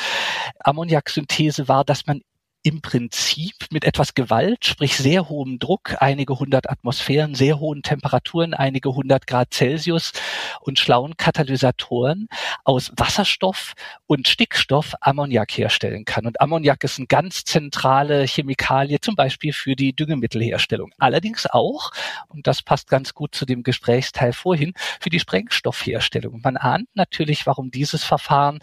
[0.61, 2.21] Ammoniaksynthese war, dass man
[2.63, 8.55] im Prinzip mit etwas Gewalt, sprich sehr hohem Druck, einige hundert Atmosphären, sehr hohen Temperaturen,
[8.55, 10.13] einige hundert Grad Celsius
[10.61, 12.29] und schlauen Katalysatoren
[12.65, 13.73] aus Wasserstoff
[14.07, 16.25] und Stickstoff Ammoniak herstellen kann.
[16.25, 20.93] Und Ammoniak ist eine ganz zentrale Chemikalie, zum Beispiel für die Düngemittelherstellung.
[20.99, 21.91] Allerdings auch,
[22.29, 26.41] und das passt ganz gut zu dem Gesprächsteil vorhin, für die Sprengstoffherstellung.
[26.45, 28.61] Man ahnt natürlich, warum dieses Verfahren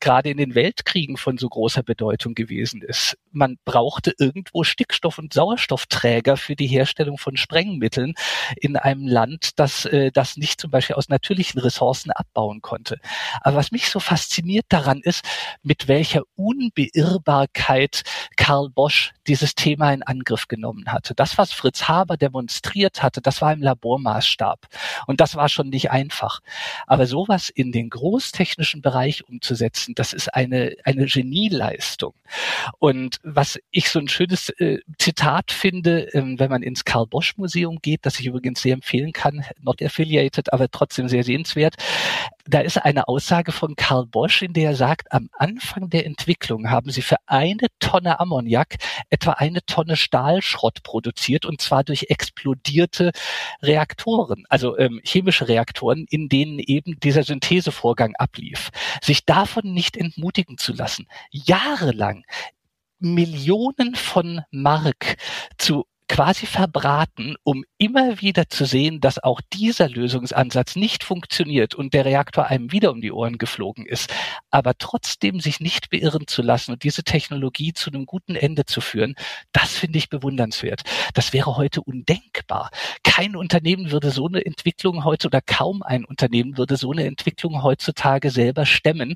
[0.00, 5.32] gerade in den Weltkriegen von so großer Bedeutung gewesen ist man brauchte irgendwo Stickstoff- und
[5.32, 8.14] Sauerstoffträger für die Herstellung von Sprengmitteln
[8.56, 12.98] in einem Land, das äh, das nicht zum Beispiel aus natürlichen Ressourcen abbauen konnte.
[13.40, 15.24] Aber was mich so fasziniert daran ist,
[15.62, 18.02] mit welcher Unbeirrbarkeit
[18.36, 21.14] Karl Bosch dieses Thema in Angriff genommen hatte.
[21.14, 24.66] Das, was Fritz Haber demonstriert hatte, das war im Labormaßstab.
[25.06, 26.40] Und das war schon nicht einfach.
[26.86, 32.14] Aber sowas in den großtechnischen Bereich umzusetzen, das ist eine, eine Genieleistung.
[32.78, 37.36] Und was ich so ein schönes äh, Zitat finde, ähm, wenn man ins Karl Bosch
[37.38, 41.74] Museum geht, das ich übrigens sehr empfehlen kann, not affiliated, aber trotzdem sehr sehenswert.
[42.44, 46.70] Da ist eine Aussage von Karl Bosch, in der er sagt, am Anfang der Entwicklung
[46.70, 48.76] haben sie für eine Tonne Ammoniak
[49.08, 53.12] etwa eine Tonne Stahlschrott produziert und zwar durch explodierte
[53.62, 58.70] Reaktoren, also ähm, chemische Reaktoren, in denen eben dieser Synthesevorgang ablief.
[59.02, 62.24] Sich davon nicht entmutigen zu lassen, jahrelang
[63.04, 65.16] Millionen von Mark
[65.58, 71.94] zu quasi verbraten, um immer wieder zu sehen, dass auch dieser Lösungsansatz nicht funktioniert und
[71.94, 74.12] der Reaktor einem wieder um die Ohren geflogen ist,
[74.50, 78.80] aber trotzdem sich nicht beirren zu lassen und diese Technologie zu einem guten Ende zu
[78.80, 79.14] führen,
[79.52, 80.82] das finde ich bewundernswert.
[81.14, 82.70] Das wäre heute undenkbar.
[83.02, 87.62] Kein Unternehmen würde so eine Entwicklung heute oder kaum ein Unternehmen würde so eine Entwicklung
[87.62, 89.14] heutzutage selber stemmen,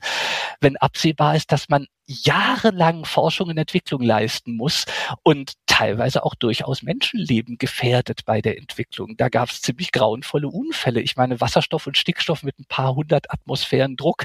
[0.60, 4.86] wenn absehbar ist, dass man jahrelang Forschung und Entwicklung leisten muss
[5.22, 9.16] und teilweise auch durchaus Menschenleben gefährdet bei der Entwicklung.
[9.16, 11.00] Da gab es ziemlich grauenvolle Unfälle.
[11.00, 14.24] Ich meine, Wasserstoff und Stickstoff mit ein paar hundert Atmosphären Druck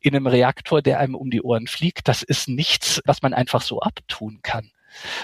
[0.00, 3.62] in einem Reaktor, der einem um die Ohren fliegt, das ist nichts, was man einfach
[3.62, 4.70] so abtun kann.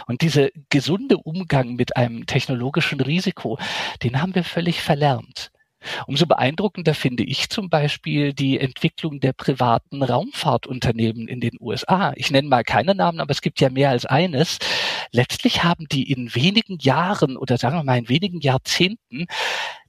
[0.07, 3.59] Und dieser gesunde Umgang mit einem technologischen Risiko,
[4.05, 5.51] den haben wir völlig verlernt.
[6.07, 12.13] Umso beeindruckender finde ich zum Beispiel die Entwicklung der privaten Raumfahrtunternehmen in den USA.
[12.17, 14.59] Ich nenne mal keine Namen, aber es gibt ja mehr als eines.
[15.13, 19.27] Letztlich haben die in wenigen Jahren oder sagen wir mal in wenigen Jahrzehnten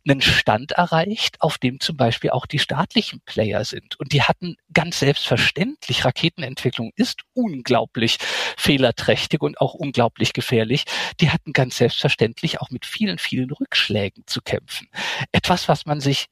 [0.09, 3.99] einen Stand erreicht, auf dem zum Beispiel auch die staatlichen Player sind.
[3.99, 8.17] Und die hatten ganz selbstverständlich, Raketenentwicklung ist unglaublich
[8.57, 10.85] fehlerträchtig und auch unglaublich gefährlich.
[11.19, 14.87] Die hatten ganz selbstverständlich auch mit vielen, vielen Rückschlägen zu kämpfen.
[15.31, 16.27] Etwas, was man sich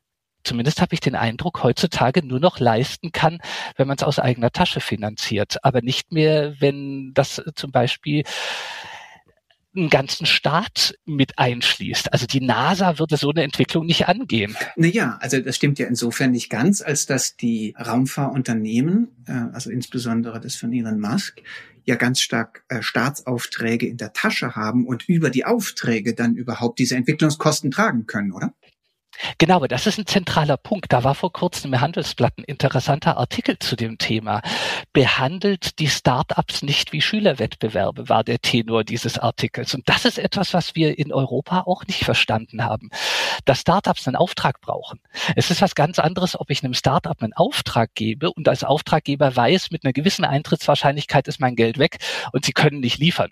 [0.46, 3.40] zumindest habe ich den Eindruck, heutzutage nur noch leisten kann,
[3.76, 8.24] wenn man es aus eigener Tasche finanziert, aber nicht mehr, wenn das zum Beispiel
[9.76, 12.12] einen ganzen Staat mit einschließt.
[12.14, 14.56] Also die NASA würde so eine Entwicklung nicht angehen.
[14.76, 20.40] Naja, also das stimmt ja insofern nicht ganz, als dass die Raumfahrunternehmen, äh, also insbesondere
[20.40, 21.42] das von Elon Musk,
[21.86, 26.80] ja ganz stark äh, Staatsaufträge in der Tasche haben und über die Aufträge dann überhaupt
[26.80, 28.54] diese Entwicklungskosten tragen können, oder?
[29.38, 30.92] Genau, das ist ein zentraler Punkt.
[30.92, 34.42] Da war vor kurzem im Handelsblatt ein interessanter Artikel zu dem Thema.
[34.94, 39.74] Behandelt die Start-ups nicht wie Schülerwettbewerbe, war der Tenor dieses Artikels.
[39.74, 42.90] Und das ist etwas, was wir in Europa auch nicht verstanden haben,
[43.46, 45.00] dass Start-ups einen Auftrag brauchen.
[45.36, 49.36] Es ist was ganz anderes, ob ich einem Start-up einen Auftrag gebe und als Auftraggeber
[49.36, 51.98] weiß, mit einer gewissen Eintrittswahrscheinlichkeit ist mein Geld weg
[52.32, 53.32] und sie können nicht liefern.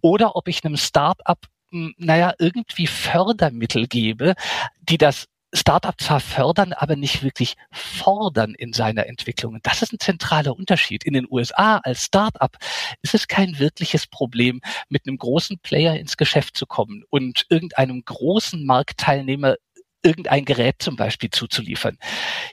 [0.00, 4.34] Oder ob ich einem Start-up naja, irgendwie Fördermittel gebe,
[4.80, 9.54] die das Startup zwar fördern, aber nicht wirklich fordern in seiner Entwicklung.
[9.54, 11.04] Und das ist ein zentraler Unterschied.
[11.04, 12.54] In den USA als Startup
[13.00, 14.60] ist es kein wirkliches Problem,
[14.90, 19.56] mit einem großen Player ins Geschäft zu kommen und irgendeinem großen Marktteilnehmer
[20.02, 21.98] irgendein Gerät zum Beispiel zuzuliefern.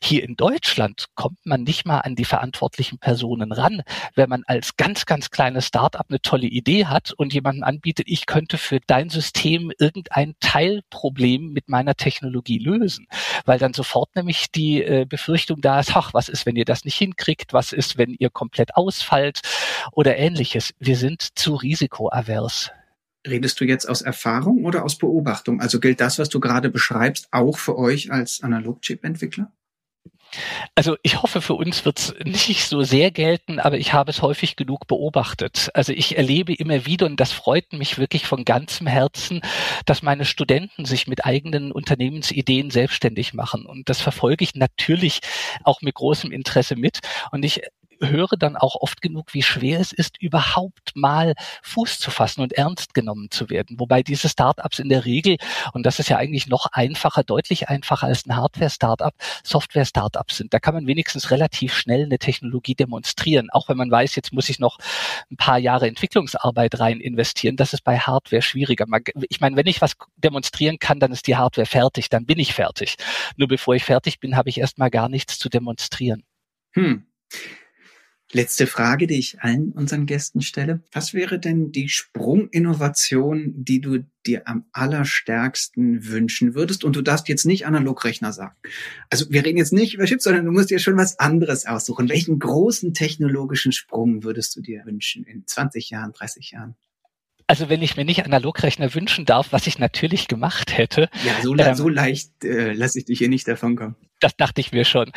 [0.01, 3.83] Hier in Deutschland kommt man nicht mal an die verantwortlichen Personen ran,
[4.15, 8.25] wenn man als ganz, ganz kleines Startup eine tolle Idee hat und jemanden anbietet, ich
[8.25, 13.07] könnte für dein System irgendein Teilproblem mit meiner Technologie lösen,
[13.45, 16.85] weil dann sofort nämlich die äh, Befürchtung da ist, ach, was ist, wenn ihr das
[16.85, 19.41] nicht hinkriegt, was ist, wenn ihr komplett ausfallt
[19.91, 20.73] oder ähnliches.
[20.79, 22.71] Wir sind zu risikoavers.
[23.27, 25.61] Redest du jetzt aus Erfahrung oder aus Beobachtung?
[25.61, 29.51] Also gilt das, was du gerade beschreibst, auch für euch als Analog-Chip-Entwickler?
[30.73, 34.21] Also ich hoffe, für uns wird es nicht so sehr gelten, aber ich habe es
[34.21, 35.69] häufig genug beobachtet.
[35.73, 39.41] Also ich erlebe immer wieder, und das freut mich wirklich von ganzem Herzen,
[39.85, 43.65] dass meine Studenten sich mit eigenen Unternehmensideen selbstständig machen.
[43.65, 45.21] Und das verfolge ich natürlich
[45.63, 46.99] auch mit großem Interesse mit.
[47.31, 47.61] Und ich
[48.01, 51.33] höre dann auch oft genug, wie schwer es ist, überhaupt mal
[51.63, 53.79] Fuß zu fassen und ernst genommen zu werden.
[53.79, 55.37] Wobei diese Startups in der Regel,
[55.73, 60.53] und das ist ja eigentlich noch einfacher, deutlich einfacher als ein Hardware-Startup, Software-Startups sind.
[60.53, 64.49] Da kann man wenigstens relativ schnell eine Technologie demonstrieren, auch wenn man weiß, jetzt muss
[64.49, 64.77] ich noch
[65.31, 67.55] ein paar Jahre Entwicklungsarbeit rein investieren.
[67.55, 68.85] Das ist bei Hardware schwieriger.
[69.29, 72.53] Ich meine, wenn ich was demonstrieren kann, dann ist die Hardware fertig, dann bin ich
[72.53, 72.95] fertig.
[73.37, 76.23] Nur bevor ich fertig bin, habe ich erstmal gar nichts zu demonstrieren.
[76.73, 77.05] Hm.
[78.31, 80.81] Letzte Frage, die ich allen unseren Gästen stelle.
[80.91, 86.83] Was wäre denn die Sprunginnovation, die du dir am allerstärksten wünschen würdest?
[86.83, 88.55] Und du darfst jetzt nicht Analogrechner sagen.
[89.11, 92.09] Also wir reden jetzt nicht über Chips, sondern du musst dir schon was anderes aussuchen.
[92.09, 96.75] Welchen großen technologischen Sprung würdest du dir wünschen in 20 Jahren, 30 Jahren?
[97.47, 101.09] Also wenn ich mir nicht Analogrechner wünschen darf, was ich natürlich gemacht hätte.
[101.23, 103.95] Ja, so, ähm, so leicht äh, lasse ich dich hier nicht davon kommen.
[104.19, 105.11] Das dachte ich mir schon.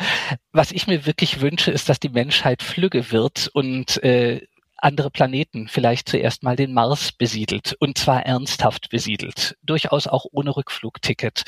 [0.51, 4.41] Was ich mir wirklich wünsche, ist, dass die Menschheit flügge wird und äh,
[4.81, 10.55] andere Planeten, vielleicht zuerst mal den Mars besiedelt und zwar ernsthaft besiedelt, durchaus auch ohne
[10.55, 11.43] Rückflugticket,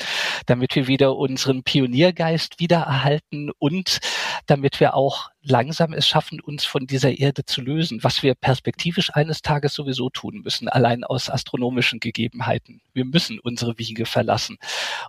[0.46, 3.98] damit wir wieder unseren Pioniergeist wiedererhalten und
[4.46, 9.10] damit wir auch langsam es schaffen, uns von dieser Erde zu lösen, was wir perspektivisch
[9.14, 12.80] eines Tages sowieso tun müssen, allein aus astronomischen Gegebenheiten.
[12.92, 14.58] Wir müssen unsere Wiege verlassen.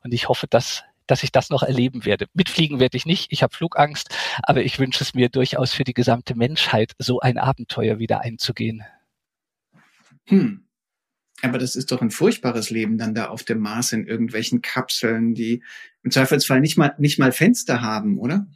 [0.04, 2.28] Und ich hoffe, dass dass ich das noch erleben werde.
[2.34, 5.94] Mitfliegen werde ich nicht, ich habe Flugangst, aber ich wünsche es mir durchaus für die
[5.94, 8.84] gesamte Menschheit, so ein Abenteuer wieder einzugehen.
[10.26, 10.66] Hm.
[11.42, 15.34] Aber das ist doch ein furchtbares Leben dann da auf dem Mars in irgendwelchen Kapseln,
[15.34, 15.62] die
[16.02, 18.48] im Zweifelsfall nicht mal, nicht mal Fenster haben, oder?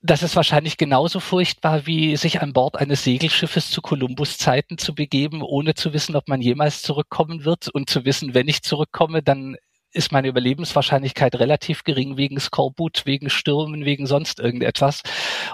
[0.00, 5.42] Das ist wahrscheinlich genauso furchtbar, wie sich an Bord eines Segelschiffes zu Kolumbus-Zeiten zu begeben,
[5.42, 9.56] ohne zu wissen, ob man jemals zurückkommen wird und zu wissen, wenn ich zurückkomme, dann
[9.92, 15.02] ist meine Überlebenswahrscheinlichkeit relativ gering wegen Skorbut, wegen Stürmen, wegen sonst irgendetwas.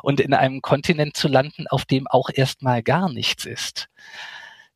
[0.02, 3.88] Und in einem Kontinent zu landen, auf dem auch erstmal gar nichts ist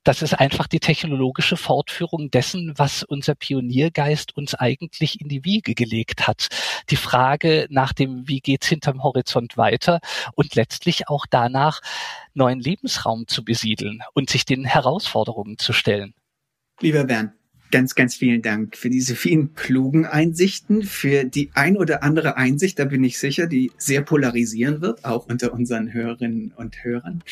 [0.08, 5.74] das ist einfach die technologische Fortführung dessen, was unser Pioniergeist uns eigentlich in die Wiege
[5.74, 6.48] gelegt hat.
[6.88, 10.00] Die Frage nach dem, wie geht's hinterm Horizont weiter
[10.34, 11.80] und letztlich auch danach,
[12.32, 16.14] neuen Lebensraum zu besiedeln und sich den Herausforderungen zu stellen.
[16.80, 17.32] Lieber Bernd,
[17.70, 22.78] Ganz, ganz vielen Dank für diese vielen klugen Einsichten, für die ein oder andere Einsicht,
[22.78, 27.22] da bin ich sicher, die sehr polarisieren wird, auch unter unseren Hörerinnen und Hörern.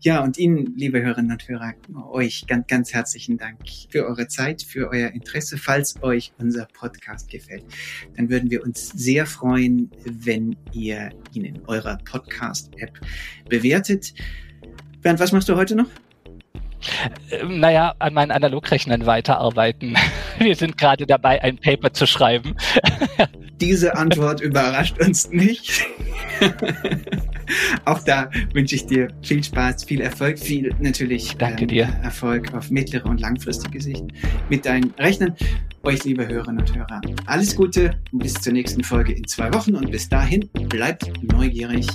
[0.00, 1.72] Ja, und Ihnen, liebe Hörerinnen und Hörer,
[2.10, 5.56] euch ganz, ganz herzlichen Dank für eure Zeit, für euer Interesse.
[5.56, 7.64] Falls euch unser Podcast gefällt,
[8.16, 13.00] dann würden wir uns sehr freuen, wenn ihr ihn in eurer Podcast-App
[13.48, 14.12] bewertet.
[15.00, 15.88] Bernd, was machst du heute noch?
[17.30, 19.96] Ähm, naja, an meinen Analogrechnern weiterarbeiten.
[20.38, 22.56] Wir sind gerade dabei, ein Paper zu schreiben.
[23.60, 25.86] Diese Antwort überrascht uns nicht.
[27.84, 31.84] Auch da wünsche ich dir viel Spaß, viel Erfolg, viel natürlich Danke ähm, dir.
[32.02, 34.04] Erfolg auf mittlere und langfristige Sicht
[34.50, 35.34] mit deinen Rechnern.
[35.84, 39.90] Euch, liebe Hörerinnen und Hörer, alles Gute bis zur nächsten Folge in zwei Wochen und
[39.90, 41.86] bis dahin bleibt neugierig.